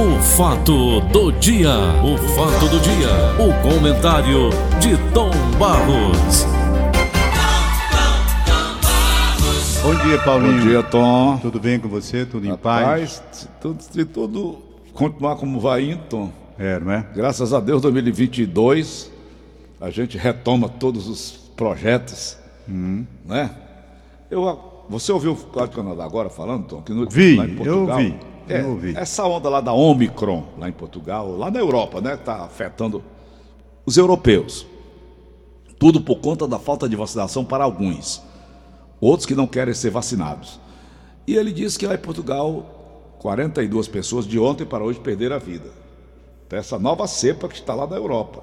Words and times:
O 0.00 0.18
fato 0.22 1.00
do 1.12 1.30
dia, 1.32 1.74
o 2.02 2.16
fato 2.34 2.68
do 2.68 2.80
dia, 2.80 3.10
o 3.38 3.52
comentário 3.62 4.48
de 4.80 4.96
Tom 5.12 5.30
Barros. 5.58 6.46
Bom 9.82 9.94
dia, 10.06 10.18
Paulinho. 10.24 10.58
Bom 10.62 10.66
dia, 10.68 10.82
Tom. 10.82 11.38
Tudo 11.38 11.60
bem 11.60 11.78
com 11.78 11.88
você? 11.88 12.24
Tudo 12.24 12.46
em 12.46 12.50
Rapaz, 12.50 13.18
paz? 13.20 13.48
tudo, 13.60 13.82
se 13.82 14.04
tudo 14.06 14.58
continuar 14.94 15.36
como 15.36 15.60
vai 15.60 15.90
indo, 15.90 16.02
Tom, 16.08 16.30
É, 16.58 16.78
não 16.80 16.92
é? 16.92 17.06
graças 17.14 17.52
a 17.52 17.60
Deus, 17.60 17.82
2022, 17.82 19.10
a 19.80 19.90
gente 19.90 20.16
retoma 20.16 20.68
todos 20.68 21.08
os 21.08 21.32
projetos, 21.56 22.38
né? 22.66 23.50
Eu, 24.30 24.58
você 24.88 25.12
ouviu 25.12 25.32
o 25.32 25.58
Rádio 25.58 25.76
Canadá 25.76 26.04
agora 26.04 26.30
falando, 26.30 26.64
Tom? 26.64 26.82
Que 26.82 26.92
no, 26.92 27.06
Vi, 27.08 27.36
lá 27.36 27.44
em 27.46 27.54
Portugal, 27.54 28.00
eu 28.00 28.04
vi, 28.06 28.16
É, 28.52 28.60
eu 28.62 28.70
ouvi. 28.70 28.96
Essa 28.96 29.24
onda 29.26 29.48
lá 29.48 29.60
da 29.60 29.72
Omicron, 29.72 30.44
lá 30.58 30.68
em 30.68 30.72
Portugal, 30.72 31.36
lá 31.36 31.50
na 31.50 31.58
Europa, 31.58 32.00
né? 32.00 32.14
Está 32.14 32.44
afetando 32.44 33.02
os 33.84 33.96
europeus. 33.96 34.66
Tudo 35.78 36.00
por 36.00 36.16
conta 36.20 36.46
da 36.46 36.58
falta 36.58 36.88
de 36.88 36.96
vacinação 36.96 37.44
para 37.44 37.64
alguns. 37.64 38.22
Outros 39.00 39.26
que 39.26 39.34
não 39.34 39.46
querem 39.46 39.72
ser 39.72 39.90
vacinados. 39.90 40.60
E 41.26 41.36
ele 41.36 41.52
disse 41.52 41.78
que 41.78 41.86
lá 41.86 41.94
em 41.94 41.98
Portugal, 41.98 43.16
42 43.18 43.88
pessoas 43.88 44.26
de 44.26 44.38
ontem 44.38 44.66
para 44.66 44.84
hoje 44.84 45.00
perderam 45.00 45.36
a 45.36 45.38
vida. 45.38 45.70
Essa 46.50 46.78
nova 46.78 47.06
cepa 47.06 47.48
que 47.48 47.54
está 47.54 47.74
lá 47.74 47.86
na 47.86 47.96
Europa. 47.96 48.42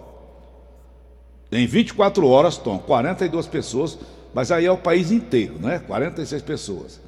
Em 1.51 1.65
24 1.65 2.27
horas, 2.27 2.57
Tom, 2.57 2.79
42 2.79 3.47
pessoas, 3.47 3.97
mas 4.33 4.51
aí 4.51 4.65
é 4.65 4.71
o 4.71 4.77
país 4.77 5.11
inteiro, 5.11 5.55
né? 5.59 5.79
46 5.79 6.41
pessoas. 6.41 6.99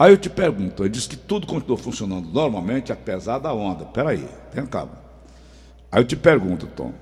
Aí 0.00 0.14
eu 0.14 0.16
te 0.16 0.30
pergunto, 0.30 0.82
ele 0.82 0.88
disse 0.88 1.10
que 1.10 1.16
tudo 1.16 1.46
continuou 1.46 1.76
funcionando 1.76 2.26
normalmente, 2.32 2.90
apesar 2.90 3.38
da 3.38 3.52
onda. 3.52 3.84
Peraí, 3.84 4.26
tenha 4.50 4.66
calma. 4.66 4.98
Aí 5.92 6.00
eu 6.00 6.06
te 6.06 6.16
pergunto, 6.16 6.66
Tom, 6.68 6.94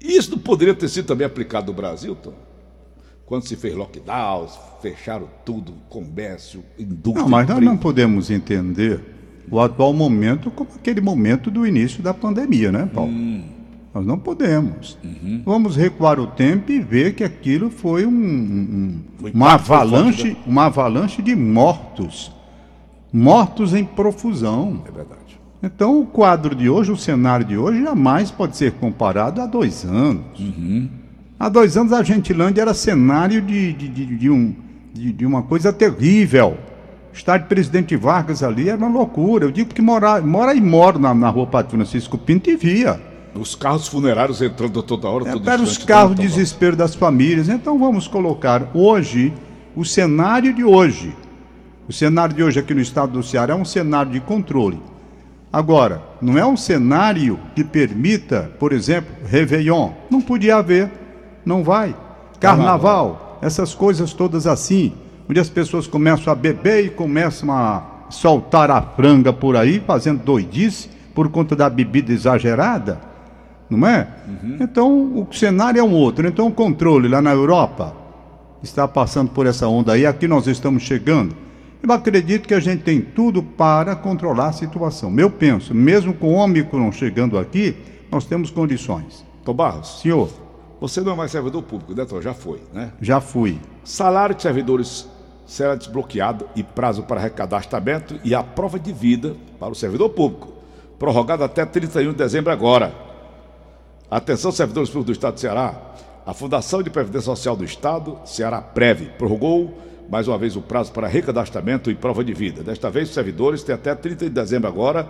isso 0.00 0.32
não 0.32 0.38
poderia 0.38 0.74
ter 0.74 0.88
sido 0.88 1.06
também 1.06 1.24
aplicado 1.24 1.68
no 1.68 1.72
Brasil, 1.72 2.16
Tom? 2.16 2.34
Quando 3.24 3.46
se 3.46 3.54
fez 3.54 3.76
lockdown, 3.76 4.48
fecharam 4.82 5.28
tudo, 5.44 5.74
comércio, 5.88 6.64
indústria. 6.76 7.22
Não, 7.22 7.30
mas 7.30 7.46
nós 7.46 7.60
não 7.60 7.76
podemos 7.76 8.32
entender 8.32 9.00
o 9.48 9.60
atual 9.60 9.92
momento 9.92 10.50
como 10.50 10.70
aquele 10.74 11.00
momento 11.00 11.52
do 11.52 11.64
início 11.64 12.02
da 12.02 12.12
pandemia, 12.12 12.72
né, 12.72 12.90
Paulo? 12.92 13.12
Hum. 13.12 13.44
Nós 13.94 14.06
não 14.06 14.18
podemos. 14.18 14.96
Uhum. 15.04 15.42
Vamos 15.44 15.76
recuar 15.76 16.18
o 16.18 16.26
tempo 16.26 16.72
e 16.72 16.80
ver 16.80 17.14
que 17.14 17.22
aquilo 17.22 17.70
foi 17.70 18.06
um, 18.06 18.10
um- 18.10 19.00
uma 19.34 19.52
avalanche, 19.54 20.36
uma 20.46 20.64
avalanche 20.66 21.20
de 21.20 21.36
mortos, 21.36 22.32
mortos 23.12 23.74
em 23.74 23.84
profusão. 23.84 24.82
É 24.88 24.90
verdade. 24.90 25.20
Então, 25.62 26.00
o 26.00 26.06
quadro 26.06 26.54
de 26.56 26.68
hoje, 26.68 26.90
o 26.90 26.96
cenário 26.96 27.44
de 27.46 27.56
hoje, 27.56 27.82
jamais 27.82 28.30
pode 28.30 28.56
ser 28.56 28.72
comparado 28.72 29.40
a 29.40 29.46
dois 29.46 29.84
anos. 29.84 30.24
Há 31.38 31.48
dois 31.48 31.76
anos, 31.76 31.92
a 31.92 32.02
Gentilândia 32.02 32.62
era 32.62 32.74
cenário 32.74 33.40
de, 33.42 33.72
de, 33.72 33.88
de, 33.88 34.06
de 34.16 34.30
um, 34.30 34.54
de, 34.92 35.12
de 35.12 35.26
uma 35.26 35.42
coisa 35.42 35.72
terrível. 35.72 36.56
O 37.12 37.14
estádio 37.16 37.46
Presidente 37.46 37.94
Vargas 37.94 38.42
ali 38.42 38.68
era 38.70 38.78
uma 38.78 38.88
loucura. 38.88 39.44
Eu 39.44 39.50
digo 39.52 39.72
que 39.74 39.82
mora, 39.82 40.20
mora 40.20 40.54
e 40.54 40.60
moro 40.60 40.98
na, 40.98 41.12
na 41.14 41.28
rua 41.28 41.46
Padre 41.46 41.72
Francisco 41.72 42.16
Pinto 42.16 42.48
e 42.50 42.56
via. 42.56 42.98
Os 43.34 43.54
carros 43.54 43.88
funerários 43.88 44.42
entrando 44.42 44.82
toda 44.82 45.08
hora, 45.08 45.32
todo 45.32 45.48
Era 45.48 45.62
os 45.62 45.78
carros 45.78 46.14
de 46.14 46.16
Tom. 46.16 46.22
desespero 46.22 46.76
das 46.76 46.94
famílias. 46.94 47.48
Então 47.48 47.78
vamos 47.78 48.06
colocar 48.06 48.70
hoje, 48.74 49.32
o 49.74 49.84
cenário 49.84 50.52
de 50.52 50.62
hoje. 50.62 51.16
O 51.88 51.92
cenário 51.92 52.34
de 52.34 52.42
hoje 52.42 52.60
aqui 52.60 52.74
no 52.74 52.80
estado 52.80 53.12
do 53.12 53.22
Ceará 53.22 53.54
é 53.54 53.56
um 53.56 53.64
cenário 53.64 54.12
de 54.12 54.20
controle. 54.20 54.80
Agora, 55.50 56.02
não 56.20 56.36
é 56.38 56.44
um 56.44 56.56
cenário 56.56 57.38
que 57.54 57.64
permita, 57.64 58.50
por 58.58 58.72
exemplo, 58.72 59.14
Réveillon. 59.26 59.90
Não 60.10 60.20
podia 60.20 60.56
haver, 60.56 60.90
não 61.44 61.64
vai. 61.64 61.94
Carnaval, 62.38 63.38
essas 63.42 63.74
coisas 63.74 64.12
todas 64.12 64.46
assim, 64.46 64.92
onde 65.28 65.40
as 65.40 65.48
pessoas 65.48 65.86
começam 65.86 66.32
a 66.32 66.36
beber 66.36 66.84
e 66.84 66.90
começam 66.90 67.50
a 67.50 68.06
soltar 68.10 68.70
a 68.70 68.80
franga 68.82 69.32
por 69.32 69.56
aí, 69.56 69.82
fazendo 69.86 70.22
doidice 70.22 70.90
por 71.14 71.28
conta 71.30 71.56
da 71.56 71.68
bebida 71.68 72.12
exagerada 72.12 73.11
não 73.76 73.86
é? 73.86 74.08
Então 74.60 74.90
o 74.90 75.26
cenário 75.32 75.80
é 75.80 75.82
um 75.82 75.92
outro. 75.92 76.26
Então 76.26 76.46
o 76.48 76.52
controle 76.52 77.08
lá 77.08 77.20
na 77.20 77.32
Europa 77.32 77.94
está 78.62 78.86
passando 78.86 79.30
por 79.30 79.46
essa 79.46 79.66
onda 79.68 79.92
aí, 79.92 80.06
aqui 80.06 80.28
nós 80.28 80.46
estamos 80.46 80.82
chegando. 80.82 81.34
Eu 81.82 81.92
acredito 81.92 82.46
que 82.46 82.54
a 82.54 82.60
gente 82.60 82.84
tem 82.84 83.00
tudo 83.00 83.42
para 83.42 83.96
controlar 83.96 84.48
a 84.48 84.52
situação. 84.52 85.12
Eu 85.18 85.28
penso, 85.28 85.74
mesmo 85.74 86.14
com 86.14 86.28
o 86.28 86.34
Ômicron 86.34 86.92
chegando 86.92 87.36
aqui, 87.36 87.76
nós 88.10 88.24
temos 88.24 88.50
condições. 88.50 89.24
Tom 89.44 89.52
Barros, 89.52 90.00
Senhor, 90.00 90.30
você 90.80 91.00
não 91.00 91.12
é 91.12 91.16
mais 91.16 91.32
servidor 91.32 91.62
público, 91.62 91.92
né, 91.94 92.04
Tom? 92.04 92.20
Já 92.20 92.34
foi, 92.34 92.60
né? 92.72 92.92
já 93.00 93.20
fui. 93.20 93.58
Salário 93.82 94.34
de 94.34 94.42
servidores 94.42 95.08
será 95.44 95.74
desbloqueado 95.74 96.46
e 96.54 96.62
prazo 96.62 97.02
para 97.02 97.20
recadastramento 97.20 98.18
e 98.24 98.34
a 98.34 98.42
prova 98.42 98.78
de 98.78 98.92
vida 98.92 99.36
para 99.58 99.72
o 99.72 99.74
servidor 99.74 100.10
público, 100.10 100.52
prorrogado 100.98 101.42
até 101.42 101.64
31 101.64 102.12
de 102.12 102.18
dezembro 102.18 102.52
agora. 102.52 102.94
Atenção, 104.12 104.52
servidores 104.52 104.90
públicos 104.90 105.06
do 105.06 105.18
Estado 105.18 105.34
do 105.36 105.40
Ceará. 105.40 105.74
A 106.26 106.34
Fundação 106.34 106.82
de 106.82 106.90
Previdência 106.90 107.24
Social 107.24 107.56
do 107.56 107.64
Estado, 107.64 108.18
Ceará 108.26 108.60
Preve, 108.60 109.06
prorrogou 109.06 109.72
mais 110.06 110.28
uma 110.28 110.36
vez 110.36 110.54
o 110.54 110.60
prazo 110.60 110.92
para 110.92 111.08
recadastramento 111.08 111.90
e 111.90 111.94
prova 111.94 112.22
de 112.22 112.34
vida. 112.34 112.62
Desta 112.62 112.90
vez, 112.90 113.08
os 113.08 113.14
servidores 113.14 113.62
têm 113.62 113.74
até 113.74 113.94
30 113.94 114.26
de 114.26 114.30
dezembro 114.30 114.68
agora 114.68 115.04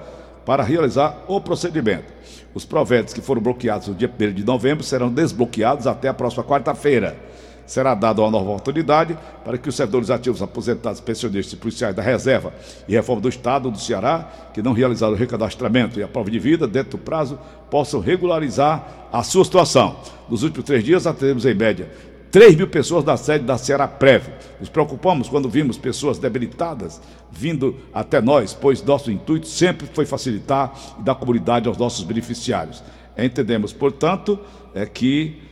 para 0.46 0.62
realizar 0.62 1.24
o 1.26 1.40
procedimento. 1.40 2.12
Os 2.54 2.64
proventos 2.64 3.12
que 3.12 3.20
foram 3.20 3.42
bloqueados 3.42 3.88
no 3.88 3.94
dia 3.96 4.08
1 4.08 4.34
de 4.34 4.44
novembro 4.44 4.84
serão 4.84 5.12
desbloqueados 5.12 5.88
até 5.88 6.06
a 6.06 6.14
próxima 6.14 6.44
quarta-feira. 6.44 7.18
Será 7.66 7.94
dada 7.94 8.20
uma 8.20 8.30
nova 8.30 8.50
oportunidade 8.50 9.16
para 9.44 9.56
que 9.56 9.68
os 9.68 9.74
servidores 9.74 10.10
ativos, 10.10 10.42
aposentados, 10.42 11.00
pensionistas 11.00 11.52
e 11.52 11.56
policiais 11.56 11.94
da 11.94 12.02
reserva 12.02 12.52
e 12.88 12.92
reforma 12.92 13.22
do 13.22 13.28
Estado 13.28 13.70
do 13.70 13.78
Ceará, 13.78 14.28
que 14.52 14.62
não 14.62 14.72
realizaram 14.72 15.14
o 15.14 15.16
recadastramento 15.16 15.98
e 15.98 16.02
a 16.02 16.08
prova 16.08 16.30
de 16.30 16.38
vida 16.38 16.66
dentro 16.66 16.92
do 16.92 16.98
prazo, 16.98 17.38
possam 17.70 18.00
regularizar 18.00 19.08
a 19.12 19.22
sua 19.22 19.44
situação. 19.44 19.96
Nos 20.28 20.42
últimos 20.42 20.66
três 20.66 20.84
dias, 20.84 21.06
atendemos 21.06 21.46
em 21.46 21.54
média 21.54 21.90
3 22.32 22.56
mil 22.56 22.66
pessoas 22.66 23.04
da 23.04 23.14
sede 23.14 23.44
da 23.44 23.58
Ceará 23.58 23.86
Prev. 23.86 24.24
Nos 24.58 24.70
preocupamos 24.70 25.28
quando 25.28 25.50
vimos 25.50 25.76
pessoas 25.76 26.18
debilitadas 26.18 26.98
vindo 27.30 27.76
até 27.92 28.22
nós, 28.22 28.54
pois 28.54 28.82
nosso 28.82 29.10
intuito 29.10 29.46
sempre 29.46 29.86
foi 29.92 30.06
facilitar 30.06 30.72
e 30.98 31.02
dar 31.02 31.14
comunidade 31.14 31.68
aos 31.68 31.76
nossos 31.76 32.02
beneficiários. 32.04 32.82
Entendemos, 33.18 33.74
portanto, 33.74 34.38
é 34.74 34.86
que 34.86 35.42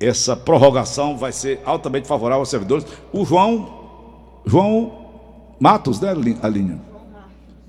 essa 0.00 0.36
prorrogação 0.36 1.16
vai 1.16 1.32
ser 1.32 1.60
altamente 1.64 2.06
favorável 2.06 2.40
aos 2.40 2.50
servidores. 2.50 2.86
O 3.12 3.24
João, 3.24 3.68
João 4.46 4.92
Matos, 5.60 6.00
né, 6.00 6.14
Li- 6.14 6.38
Aline? 6.42 6.80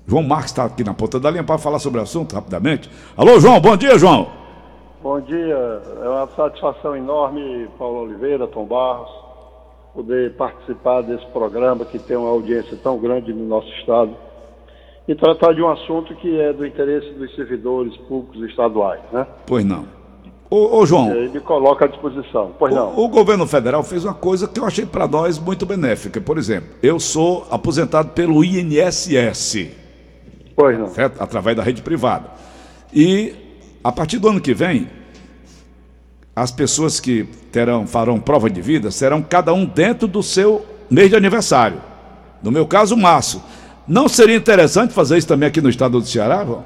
João 0.06 0.22
Marcos 0.22 0.50
está 0.50 0.64
aqui 0.64 0.82
na 0.82 0.92
ponta 0.94 1.20
da 1.20 1.30
linha 1.30 1.44
para 1.44 1.58
falar 1.58 1.78
sobre 1.78 2.00
o 2.00 2.02
assunto 2.02 2.34
rapidamente. 2.34 2.90
Alô, 3.16 3.38
João, 3.38 3.60
bom 3.60 3.76
dia, 3.76 3.96
João. 3.98 4.28
Bom 5.02 5.20
dia, 5.20 5.82
é 6.02 6.08
uma 6.08 6.28
satisfação 6.36 6.96
enorme, 6.96 7.68
Paulo 7.78 8.02
Oliveira, 8.02 8.46
Tom 8.46 8.66
Barros, 8.66 9.08
poder 9.94 10.36
participar 10.36 11.02
desse 11.02 11.24
programa 11.26 11.84
que 11.84 11.98
tem 11.98 12.16
uma 12.16 12.28
audiência 12.28 12.76
tão 12.82 12.98
grande 12.98 13.32
no 13.32 13.46
nosso 13.46 13.68
estado 13.80 14.14
e 15.08 15.14
tratar 15.14 15.54
de 15.54 15.62
um 15.62 15.68
assunto 15.70 16.14
que 16.16 16.38
é 16.40 16.52
do 16.52 16.66
interesse 16.66 17.10
dos 17.14 17.34
servidores 17.34 17.96
públicos 18.08 18.42
estaduais, 18.50 19.00
né? 19.12 19.26
Pois 19.46 19.64
não. 19.64 19.86
Ô, 20.50 20.78
ô 20.80 20.84
João, 20.86 21.12
Ele 21.14 21.38
coloca 21.40 21.84
à 21.84 21.88
disposição. 21.88 22.50
Pois 22.58 22.74
não. 22.74 22.88
O, 22.96 23.04
o 23.04 23.08
governo 23.08 23.46
federal 23.46 23.84
fez 23.84 24.04
uma 24.04 24.14
coisa 24.14 24.48
que 24.48 24.58
eu 24.58 24.64
achei 24.66 24.84
para 24.84 25.06
nós 25.06 25.38
muito 25.38 25.64
benéfica. 25.64 26.20
Por 26.20 26.36
exemplo, 26.36 26.70
eu 26.82 26.98
sou 26.98 27.46
aposentado 27.50 28.08
pelo 28.10 28.44
INSS, 28.44 29.68
Pois 30.56 30.76
não. 30.76 30.88
certo? 30.88 31.22
através 31.22 31.56
da 31.56 31.62
rede 31.62 31.82
privada. 31.82 32.26
E 32.92 33.32
a 33.84 33.92
partir 33.92 34.18
do 34.18 34.28
ano 34.28 34.40
que 34.40 34.52
vem, 34.52 34.88
as 36.34 36.50
pessoas 36.50 36.98
que 36.98 37.24
terão, 37.52 37.86
farão 37.86 38.18
prova 38.18 38.50
de 38.50 38.60
vida 38.60 38.90
serão 38.90 39.22
cada 39.22 39.52
um 39.54 39.64
dentro 39.64 40.08
do 40.08 40.22
seu 40.22 40.66
mês 40.90 41.08
de 41.10 41.14
aniversário. 41.16 41.80
No 42.42 42.50
meu 42.50 42.66
caso, 42.66 42.96
março. 42.96 43.40
Não 43.86 44.08
seria 44.08 44.36
interessante 44.36 44.92
fazer 44.92 45.16
isso 45.18 45.28
também 45.28 45.48
aqui 45.48 45.60
no 45.60 45.68
estado 45.68 46.00
do 46.00 46.06
Ceará, 46.06 46.44
João? 46.44 46.64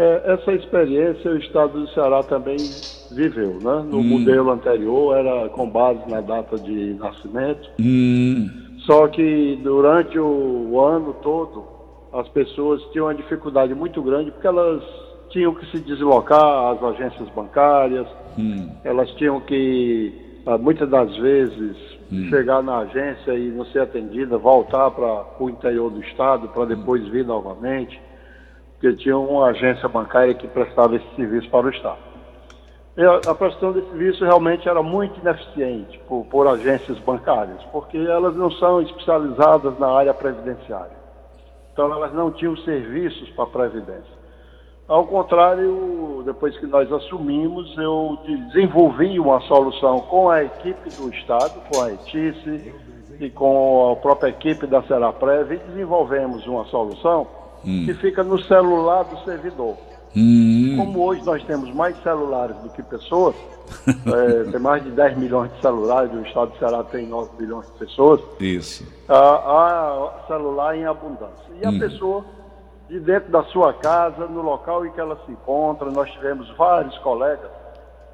É, 0.00 0.32
essa 0.32 0.52
experiência 0.54 1.30
o 1.30 1.36
estado 1.36 1.78
do 1.78 1.88
Ceará 1.90 2.22
também 2.22 2.56
viveu, 3.12 3.58
né? 3.60 3.84
No 3.86 4.02
modelo 4.02 4.50
anterior 4.50 5.14
era 5.14 5.50
com 5.50 5.68
base 5.68 6.00
na 6.08 6.22
data 6.22 6.56
de 6.56 6.94
nascimento. 6.94 7.68
Só 8.86 9.08
que 9.08 9.60
durante 9.62 10.18
o, 10.18 10.70
o 10.70 10.80
ano 10.80 11.14
todo 11.22 11.64
as 12.14 12.26
pessoas 12.30 12.82
tinham 12.92 13.08
uma 13.08 13.14
dificuldade 13.14 13.74
muito 13.74 14.00
grande 14.00 14.30
porque 14.30 14.46
elas 14.46 14.82
tinham 15.28 15.54
que 15.54 15.66
se 15.70 15.78
deslocar 15.80 16.72
às 16.72 16.82
agências 16.82 17.28
bancárias, 17.36 18.06
elas 18.82 19.10
tinham 19.12 19.38
que, 19.40 20.12
ah, 20.46 20.56
muitas 20.56 20.88
das 20.88 21.14
vezes, 21.18 21.76
hum. 22.10 22.26
chegar 22.30 22.62
na 22.62 22.78
agência 22.78 23.32
e 23.34 23.50
não 23.50 23.66
ser 23.66 23.80
atendida, 23.80 24.38
voltar 24.38 24.90
para 24.90 25.26
o 25.38 25.50
interior 25.50 25.90
do 25.90 26.00
estado 26.00 26.48
para 26.48 26.64
depois 26.64 27.06
vir 27.08 27.24
novamente, 27.24 28.00
porque 28.80 28.96
tinha 28.96 29.18
uma 29.18 29.48
agência 29.48 29.86
bancária 29.90 30.32
que 30.32 30.48
prestava 30.48 30.96
esse 30.96 31.14
serviço 31.14 31.50
para 31.50 31.66
o 31.66 31.70
estado. 31.70 31.98
E 32.96 33.04
a, 33.04 33.16
a 33.30 33.34
prestação 33.34 33.72
desse 33.72 33.88
serviço 33.90 34.24
realmente 34.24 34.66
era 34.66 34.82
muito 34.82 35.20
ineficiente 35.20 35.98
por, 36.08 36.24
por 36.24 36.48
agências 36.48 36.98
bancárias, 37.00 37.62
porque 37.70 37.98
elas 37.98 38.34
não 38.34 38.50
são 38.52 38.80
especializadas 38.80 39.78
na 39.78 39.86
área 39.86 40.14
previdenciária. 40.14 40.98
Então 41.72 41.92
elas 41.92 42.12
não 42.14 42.30
tinham 42.30 42.56
serviços 42.56 43.28
para 43.30 43.44
a 43.44 43.48
previdência. 43.48 44.20
Ao 44.88 45.06
contrário, 45.06 46.22
depois 46.24 46.56
que 46.58 46.66
nós 46.66 46.90
assumimos, 46.90 47.76
eu 47.76 48.18
desenvolvi 48.48 49.20
uma 49.20 49.40
solução 49.42 50.00
com 50.00 50.30
a 50.30 50.42
equipe 50.42 50.88
do 50.96 51.10
Estado, 51.10 51.60
com 51.70 51.82
a 51.82 51.92
ETICE 51.92 52.74
e 53.20 53.30
com 53.30 53.92
a 53.92 53.96
própria 53.96 54.30
equipe 54.30 54.66
da 54.66 54.82
Seraprev, 54.82 55.52
e 55.52 55.58
desenvolvemos 55.58 56.44
uma 56.46 56.64
solução 56.64 57.39
hum. 57.64 57.84
que 57.86 57.94
fica 57.94 58.22
no 58.22 58.40
celular 58.42 59.04
do 59.04 59.24
servidor. 59.24 59.76
Hum. 60.16 60.74
Como 60.76 61.04
hoje 61.04 61.24
nós 61.24 61.42
temos 61.44 61.72
mais 61.72 61.96
celulares 62.02 62.56
do 62.58 62.70
que 62.70 62.82
pessoas, 62.82 63.34
é, 63.86 64.50
tem 64.50 64.60
mais 64.60 64.82
de 64.82 64.90
10 64.90 65.18
milhões 65.18 65.52
de 65.52 65.60
celulares, 65.60 66.12
o 66.12 66.20
estado 66.22 66.50
do 66.50 66.58
Ceará 66.58 66.82
tem 66.84 67.06
9 67.06 67.30
milhões 67.38 67.66
de 67.66 67.72
pessoas. 67.78 68.20
Isso. 68.40 68.84
Há, 69.08 69.14
há 69.14 70.26
celular 70.26 70.76
em 70.76 70.84
abundância. 70.84 71.46
E 71.62 71.66
hum. 71.66 71.76
a 71.76 71.78
pessoa 71.78 72.24
de 72.90 72.98
dentro 72.98 73.30
da 73.30 73.44
sua 73.44 73.72
casa, 73.72 74.26
no 74.26 74.42
local 74.42 74.84
em 74.84 74.90
que 74.90 75.00
ela 75.00 75.16
se 75.24 75.30
encontra. 75.30 75.88
Nós 75.90 76.10
tivemos 76.10 76.50
vários 76.56 76.98
colegas 76.98 77.50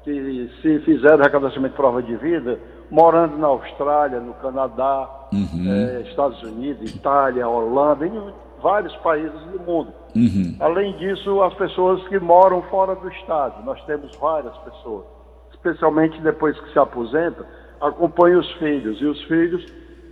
que 0.03 0.49
se 0.61 0.79
fizeram 0.81 1.17
recadastramento 1.17 1.73
de 1.73 1.77
prova 1.77 2.01
de 2.01 2.15
vida, 2.15 2.59
morando 2.89 3.37
na 3.37 3.47
Austrália, 3.47 4.19
no 4.19 4.33
Canadá, 4.35 5.09
uhum. 5.33 5.65
eh, 5.67 6.03
Estados 6.07 6.41
Unidos, 6.43 6.91
Itália, 6.91 7.47
Holanda, 7.47 8.05
em 8.05 8.13
vários 8.61 8.95
países 8.97 9.39
do 9.51 9.59
mundo. 9.59 9.93
Uhum. 10.15 10.55
Além 10.59 10.95
disso, 10.97 11.41
as 11.41 11.53
pessoas 11.55 12.05
que 12.07 12.19
moram 12.19 12.61
fora 12.63 12.95
do 12.95 13.07
estado, 13.09 13.63
nós 13.63 13.83
temos 13.85 14.15
várias 14.17 14.55
pessoas, 14.57 15.05
especialmente 15.51 16.19
depois 16.21 16.59
que 16.59 16.71
se 16.71 16.79
aposenta, 16.79 17.45
acompanham 17.81 18.39
os 18.39 18.51
filhos, 18.53 18.99
e 19.01 19.05
os 19.05 19.21
filhos 19.23 19.65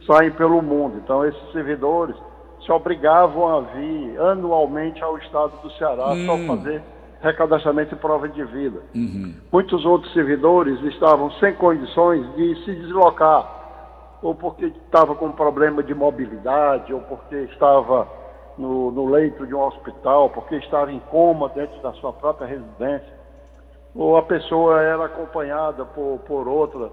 saem 0.06 0.32
pelo 0.32 0.62
mundo. 0.62 0.98
Então, 1.04 1.26
esses 1.26 1.52
servidores 1.52 2.16
se 2.64 2.72
obrigavam 2.72 3.58
a 3.58 3.62
vir 3.62 4.20
anualmente 4.20 5.04
ao 5.04 5.18
estado 5.18 5.54
do 5.62 5.72
Ceará 5.72 6.10
hum. 6.12 6.26
só 6.26 6.56
fazer 6.56 6.82
recadastramento 7.22 7.96
e 7.96 7.98
prova 7.98 8.30
de 8.30 8.44
vida. 8.44 8.82
Uhum. 8.94 9.34
Muitos 9.52 9.84
outros 9.86 10.14
servidores 10.14 10.80
estavam 10.84 11.32
sem 11.40 11.54
condições 11.56 12.24
de 12.36 12.64
se 12.64 12.76
deslocar, 12.76 14.20
ou 14.22 14.36
porque 14.36 14.66
estava 14.66 15.16
com 15.16 15.32
problema 15.32 15.82
de 15.82 15.94
mobilidade, 15.94 16.94
ou 16.94 17.02
porque 17.02 17.36
estava 17.36 18.08
no, 18.58 18.92
no 18.92 19.10
leito 19.10 19.46
de 19.46 19.54
um 19.54 19.62
hospital, 19.62 20.30
porque 20.30 20.56
estava 20.56 20.92
em 20.92 21.00
coma 21.00 21.50
dentro 21.50 21.82
da 21.82 21.94
sua 21.94 22.14
própria 22.14 22.48
residência, 22.48 23.14
ou 23.94 24.18
a 24.18 24.24
pessoa 24.24 24.82
era 24.82 25.06
acompanhada 25.06 25.86
por, 25.86 26.20
por 26.20 26.48
outra 26.48 26.90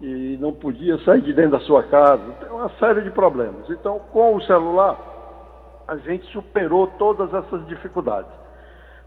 e 0.00 0.36
não 0.40 0.52
podia 0.52 0.98
sair 0.98 1.22
de 1.22 1.32
dentro 1.32 1.52
da 1.52 1.60
sua 1.60 1.82
casa. 1.84 2.22
Tem 2.40 2.50
uma 2.50 2.68
série 2.78 3.02
de 3.02 3.10
problemas. 3.10 3.68
Então, 3.70 3.98
com 4.12 4.36
o 4.36 4.42
celular, 4.42 4.98
a 5.88 5.96
gente 5.96 6.26
superou 6.32 6.86
todas 6.98 7.32
essas 7.32 7.66
dificuldades. 7.66 8.30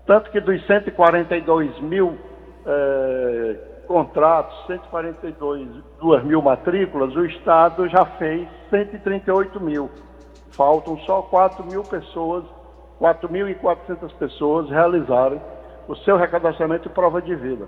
Tanto 0.05 0.31
que 0.31 0.39
dos 0.39 0.65
142 0.65 1.79
mil 1.81 2.17
é, 2.65 3.55
contratos, 3.87 4.55
142 4.67 6.23
mil 6.23 6.41
matrículas, 6.41 7.15
o 7.15 7.25
Estado 7.25 7.87
já 7.89 8.05
fez 8.17 8.47
138 8.69 9.59
mil. 9.59 9.89
Faltam 10.51 10.97
só 10.99 11.21
4 11.23 11.65
mil 11.65 11.83
pessoas, 11.83 12.43
4.400 12.99 14.11
pessoas 14.17 14.69
realizarem 14.69 15.39
o 15.87 15.95
seu 15.97 16.17
recadastramento 16.17 16.87
e 16.87 16.91
prova 16.91 17.21
de 17.21 17.35
vida. 17.35 17.67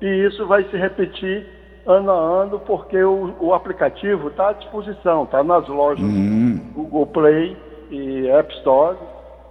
E 0.00 0.06
isso 0.26 0.46
vai 0.46 0.64
se 0.64 0.76
repetir 0.76 1.46
ano 1.86 2.10
a 2.10 2.42
ano, 2.42 2.60
porque 2.60 3.02
o, 3.02 3.34
o 3.40 3.54
aplicativo 3.54 4.28
está 4.28 4.50
à 4.50 4.52
disposição, 4.52 5.24
está 5.24 5.42
nas 5.42 5.66
lojas 5.68 6.04
uhum. 6.04 6.60
Google 6.74 7.06
Play 7.06 7.56
e 7.90 8.28
App 8.28 8.52
Store. 8.56 8.96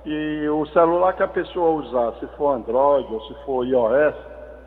E 0.06 0.48
o 0.50 0.66
celular 0.68 1.14
que 1.14 1.24
a 1.24 1.28
pessoa 1.28 1.82
usar, 1.82 2.14
se 2.20 2.28
for 2.38 2.56
Android 2.56 3.14
ou 3.14 3.22
se 3.22 3.34
for 3.46 3.66
iOS, 3.66 4.16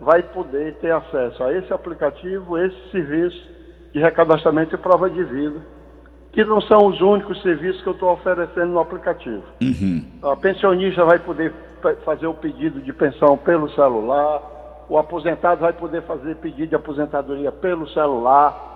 vai 0.01 0.23
poder 0.23 0.75
ter 0.77 0.93
acesso 0.93 1.43
a 1.43 1.53
esse 1.53 1.73
aplicativo, 1.73 2.59
esse 2.59 2.91
serviço 2.91 3.51
de 3.93 4.01
recadastramento 4.01 4.75
e 4.75 4.79
prova 4.79 5.09
de 5.09 5.23
vida, 5.25 5.61
que 6.33 6.45
não 6.45 6.61
são 6.63 6.87
os 6.87 7.01
únicos 7.01 7.41
serviços 7.43 7.83
que 7.83 7.89
eu 7.89 7.93
estou 7.93 8.11
oferecendo 8.11 8.73
no 8.73 8.81
aplicativo. 8.81 9.43
Uhum. 9.61 10.05
A 10.23 10.37
pensionista 10.37 11.05
vai 11.05 11.19
poder 11.19 11.53
fazer 12.05 12.27
o 12.27 12.35
pedido 12.35 12.81
de 12.81 12.93
pensão 12.93 13.37
pelo 13.37 13.71
celular, 13.71 14.41
o 14.89 14.99
aposentado 14.99 15.61
vai 15.61 15.73
poder 15.73 16.03
fazer 16.03 16.37
pedido 16.37 16.69
de 16.69 16.75
aposentadoria 16.75 17.53
pelo 17.53 17.89
celular, 17.89 18.71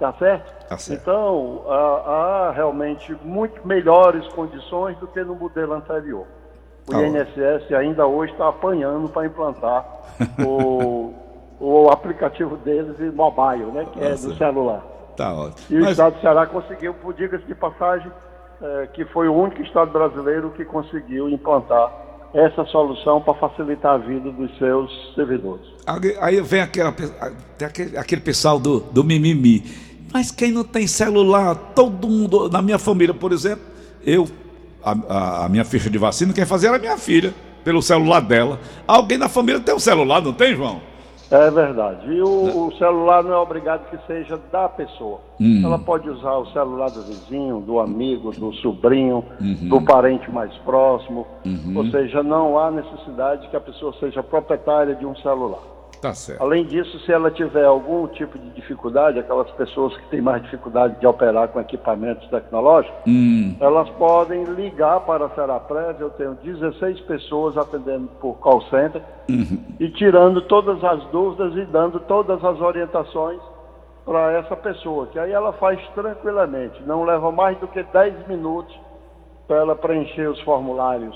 Tá 0.00 0.14
certo? 0.14 0.66
Tá 0.66 0.78
certo. 0.78 1.02
Então, 1.02 1.62
há, 1.68 1.74
há, 1.76 2.52
realmente 2.52 3.14
muito 3.22 3.68
melhores 3.68 4.26
condições 4.28 4.96
do 4.96 5.06
que 5.06 5.22
no 5.22 5.34
modelo 5.34 5.74
anterior. 5.74 6.24
O 6.88 6.92
tá 6.92 7.02
INSS 7.02 7.70
ainda 7.74 8.06
hoje 8.06 8.32
está 8.32 8.48
apanhando 8.48 9.10
para 9.10 9.26
implantar 9.26 9.84
o, 10.42 11.12
o 11.60 11.90
aplicativo 11.90 12.56
deles 12.56 12.96
mobile, 13.14 13.66
né? 13.72 13.86
Que 13.92 14.00
tá 14.00 14.06
é 14.06 14.16
certo. 14.16 14.32
do 14.32 14.38
celular. 14.38 14.82
Tá 15.20 15.34
ótimo. 15.34 15.66
E 15.68 15.74
Mas... 15.80 15.88
o 15.88 15.90
Estado 15.90 16.14
do 16.14 16.20
Ceará 16.22 16.46
conseguiu, 16.46 16.94
por 16.94 17.12
diga-se 17.12 17.44
de 17.44 17.54
passagem, 17.54 18.10
é, 18.62 18.88
que 18.94 19.04
foi 19.04 19.28
o 19.28 19.34
único 19.34 19.60
Estado 19.62 19.90
brasileiro 19.90 20.50
que 20.50 20.64
conseguiu 20.64 21.28
implantar 21.28 21.92
essa 22.32 22.64
solução 22.66 23.20
para 23.20 23.34
facilitar 23.34 23.96
a 23.96 23.98
vida 23.98 24.30
dos 24.30 24.56
seus 24.56 25.14
servidores. 25.14 25.66
Aí 26.20 26.40
vem 26.40 26.62
aquela, 26.62 26.94
aquele, 27.60 27.98
aquele 27.98 28.20
pessoal 28.22 28.58
do, 28.58 28.80
do 28.80 29.04
mimimi 29.04 29.90
mas 30.12 30.30
quem 30.30 30.50
não 30.50 30.64
tem 30.64 30.86
celular, 30.86 31.54
todo 31.54 32.08
mundo, 32.08 32.48
na 32.48 32.60
minha 32.60 32.78
família, 32.78 33.14
por 33.14 33.30
exemplo, 33.30 33.64
eu, 34.04 34.28
a, 34.82 34.90
a, 35.08 35.44
a 35.44 35.48
minha 35.48 35.64
ficha 35.64 35.88
de 35.88 35.98
vacina, 35.98 36.32
quem 36.32 36.44
fazia 36.44 36.70
era 36.70 36.78
a 36.78 36.80
minha 36.80 36.98
filha, 36.98 37.32
pelo 37.62 37.80
celular 37.80 38.20
dela. 38.20 38.58
Alguém 38.88 39.16
na 39.16 39.28
família 39.28 39.60
tem 39.60 39.72
um 39.72 39.78
celular, 39.78 40.20
não 40.20 40.32
tem, 40.32 40.56
João? 40.56 40.80
É 41.30 41.50
verdade. 41.50 42.12
E 42.12 42.20
o, 42.20 42.66
o 42.66 42.72
celular 42.76 43.22
não 43.22 43.32
é 43.32 43.36
obrigado 43.36 43.88
que 43.88 43.98
seja 44.06 44.38
da 44.50 44.68
pessoa. 44.68 45.20
Hum. 45.40 45.62
Ela 45.64 45.78
pode 45.78 46.10
usar 46.10 46.34
o 46.34 46.46
celular 46.46 46.90
do 46.90 47.02
vizinho, 47.02 47.60
do 47.60 47.78
amigo, 47.78 48.32
do 48.32 48.52
sobrinho, 48.54 49.24
uhum. 49.40 49.68
do 49.68 49.80
parente 49.82 50.28
mais 50.30 50.52
próximo. 50.58 51.26
Uhum. 51.46 51.74
Ou 51.76 51.86
seja, 51.86 52.22
não 52.22 52.58
há 52.58 52.70
necessidade 52.70 53.48
que 53.48 53.56
a 53.56 53.60
pessoa 53.60 53.94
seja 54.00 54.22
proprietária 54.22 54.94
de 54.94 55.06
um 55.06 55.14
celular. 55.16 55.62
Tá 56.00 56.14
certo. 56.14 56.40
Além 56.40 56.64
disso, 56.64 56.98
se 57.00 57.12
ela 57.12 57.30
tiver 57.30 57.64
algum 57.64 58.06
tipo 58.06 58.38
de 58.38 58.48
dificuldade, 58.50 59.18
aquelas 59.18 59.50
pessoas 59.50 59.94
que 59.98 60.08
têm 60.08 60.22
mais 60.22 60.42
dificuldade 60.42 60.98
de 60.98 61.06
operar 61.06 61.48
com 61.48 61.60
equipamentos 61.60 62.26
tecnológicos, 62.30 62.96
hum. 63.06 63.54
elas 63.60 63.88
podem 63.90 64.44
ligar 64.44 65.00
para 65.00 65.26
a 65.26 65.30
Seraprev. 65.30 66.00
Eu 66.00 66.10
tenho 66.10 66.34
16 66.42 67.00
pessoas 67.00 67.58
atendendo 67.58 68.08
por 68.18 68.38
call 68.38 68.62
center 68.62 69.02
uhum. 69.28 69.62
e 69.78 69.90
tirando 69.90 70.40
todas 70.42 70.82
as 70.82 71.04
dúvidas 71.06 71.54
e 71.56 71.66
dando 71.66 72.00
todas 72.00 72.42
as 72.42 72.60
orientações 72.60 73.40
para 74.06 74.32
essa 74.32 74.56
pessoa, 74.56 75.06
que 75.08 75.18
aí 75.18 75.30
ela 75.30 75.52
faz 75.52 75.78
tranquilamente. 75.94 76.82
Não 76.84 77.04
leva 77.04 77.30
mais 77.30 77.58
do 77.58 77.68
que 77.68 77.82
10 77.82 78.26
minutos 78.26 78.74
para 79.46 79.58
ela 79.58 79.76
preencher 79.76 80.28
os 80.28 80.40
formulários 80.40 81.14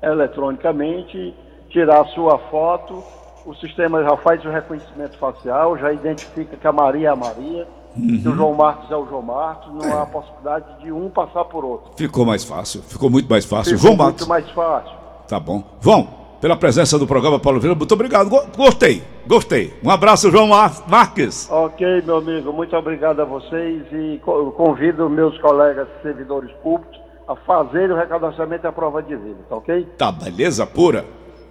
eletronicamente, 0.00 1.34
tirar 1.70 2.06
sua 2.08 2.38
foto 2.50 3.02
o 3.48 3.54
sistema 3.54 4.02
já 4.02 4.14
faz 4.18 4.44
o 4.44 4.50
reconhecimento 4.50 5.16
facial, 5.16 5.78
já 5.78 5.90
identifica 5.90 6.54
que 6.54 6.66
a 6.66 6.72
Maria 6.72 7.08
é 7.08 7.10
a 7.10 7.16
Maria, 7.16 7.66
uhum. 7.96 8.20
que 8.20 8.28
o 8.28 8.34
João 8.34 8.52
Marcos 8.52 8.90
é 8.90 8.96
o 8.96 9.06
João 9.06 9.22
Marcos, 9.22 9.72
não 9.72 9.88
é. 9.88 10.02
há 10.02 10.04
possibilidade 10.04 10.66
de 10.82 10.92
um 10.92 11.08
passar 11.08 11.46
por 11.46 11.64
outro. 11.64 11.92
Ficou 11.96 12.26
mais 12.26 12.44
fácil, 12.44 12.82
ficou 12.82 13.08
muito 13.08 13.26
mais 13.26 13.46
fácil. 13.46 13.78
Ficou 13.78 13.88
João 13.88 13.96
Marcos. 13.96 14.26
Muito 14.26 14.28
mais 14.28 14.50
fácil. 14.50 14.98
Tá 15.26 15.40
bom. 15.40 15.64
João, 15.80 16.06
pela 16.42 16.56
presença 16.56 16.98
do 16.98 17.06
programa 17.06 17.40
Paulo 17.40 17.58
Vieira, 17.58 17.74
muito 17.74 17.94
obrigado. 17.94 18.28
Gostei, 18.54 19.02
gostei. 19.26 19.72
Um 19.82 19.90
abraço, 19.90 20.30
João 20.30 20.48
Marques. 20.86 21.50
Ok, 21.50 22.02
meu 22.04 22.18
amigo, 22.18 22.52
muito 22.52 22.76
obrigado 22.76 23.20
a 23.20 23.24
vocês 23.24 23.82
e 23.90 24.20
convido 24.58 25.08
meus 25.08 25.38
colegas 25.40 25.88
servidores 26.02 26.52
públicos 26.62 27.00
a 27.26 27.34
fazerem 27.34 27.92
o 27.92 27.96
recadastramento 27.96 28.66
e 28.66 28.68
a 28.68 28.72
prova 28.72 29.02
de 29.02 29.16
vida, 29.16 29.38
tá 29.48 29.56
ok? 29.56 29.88
Tá, 29.96 30.12
beleza 30.12 30.66
pura. 30.66 31.06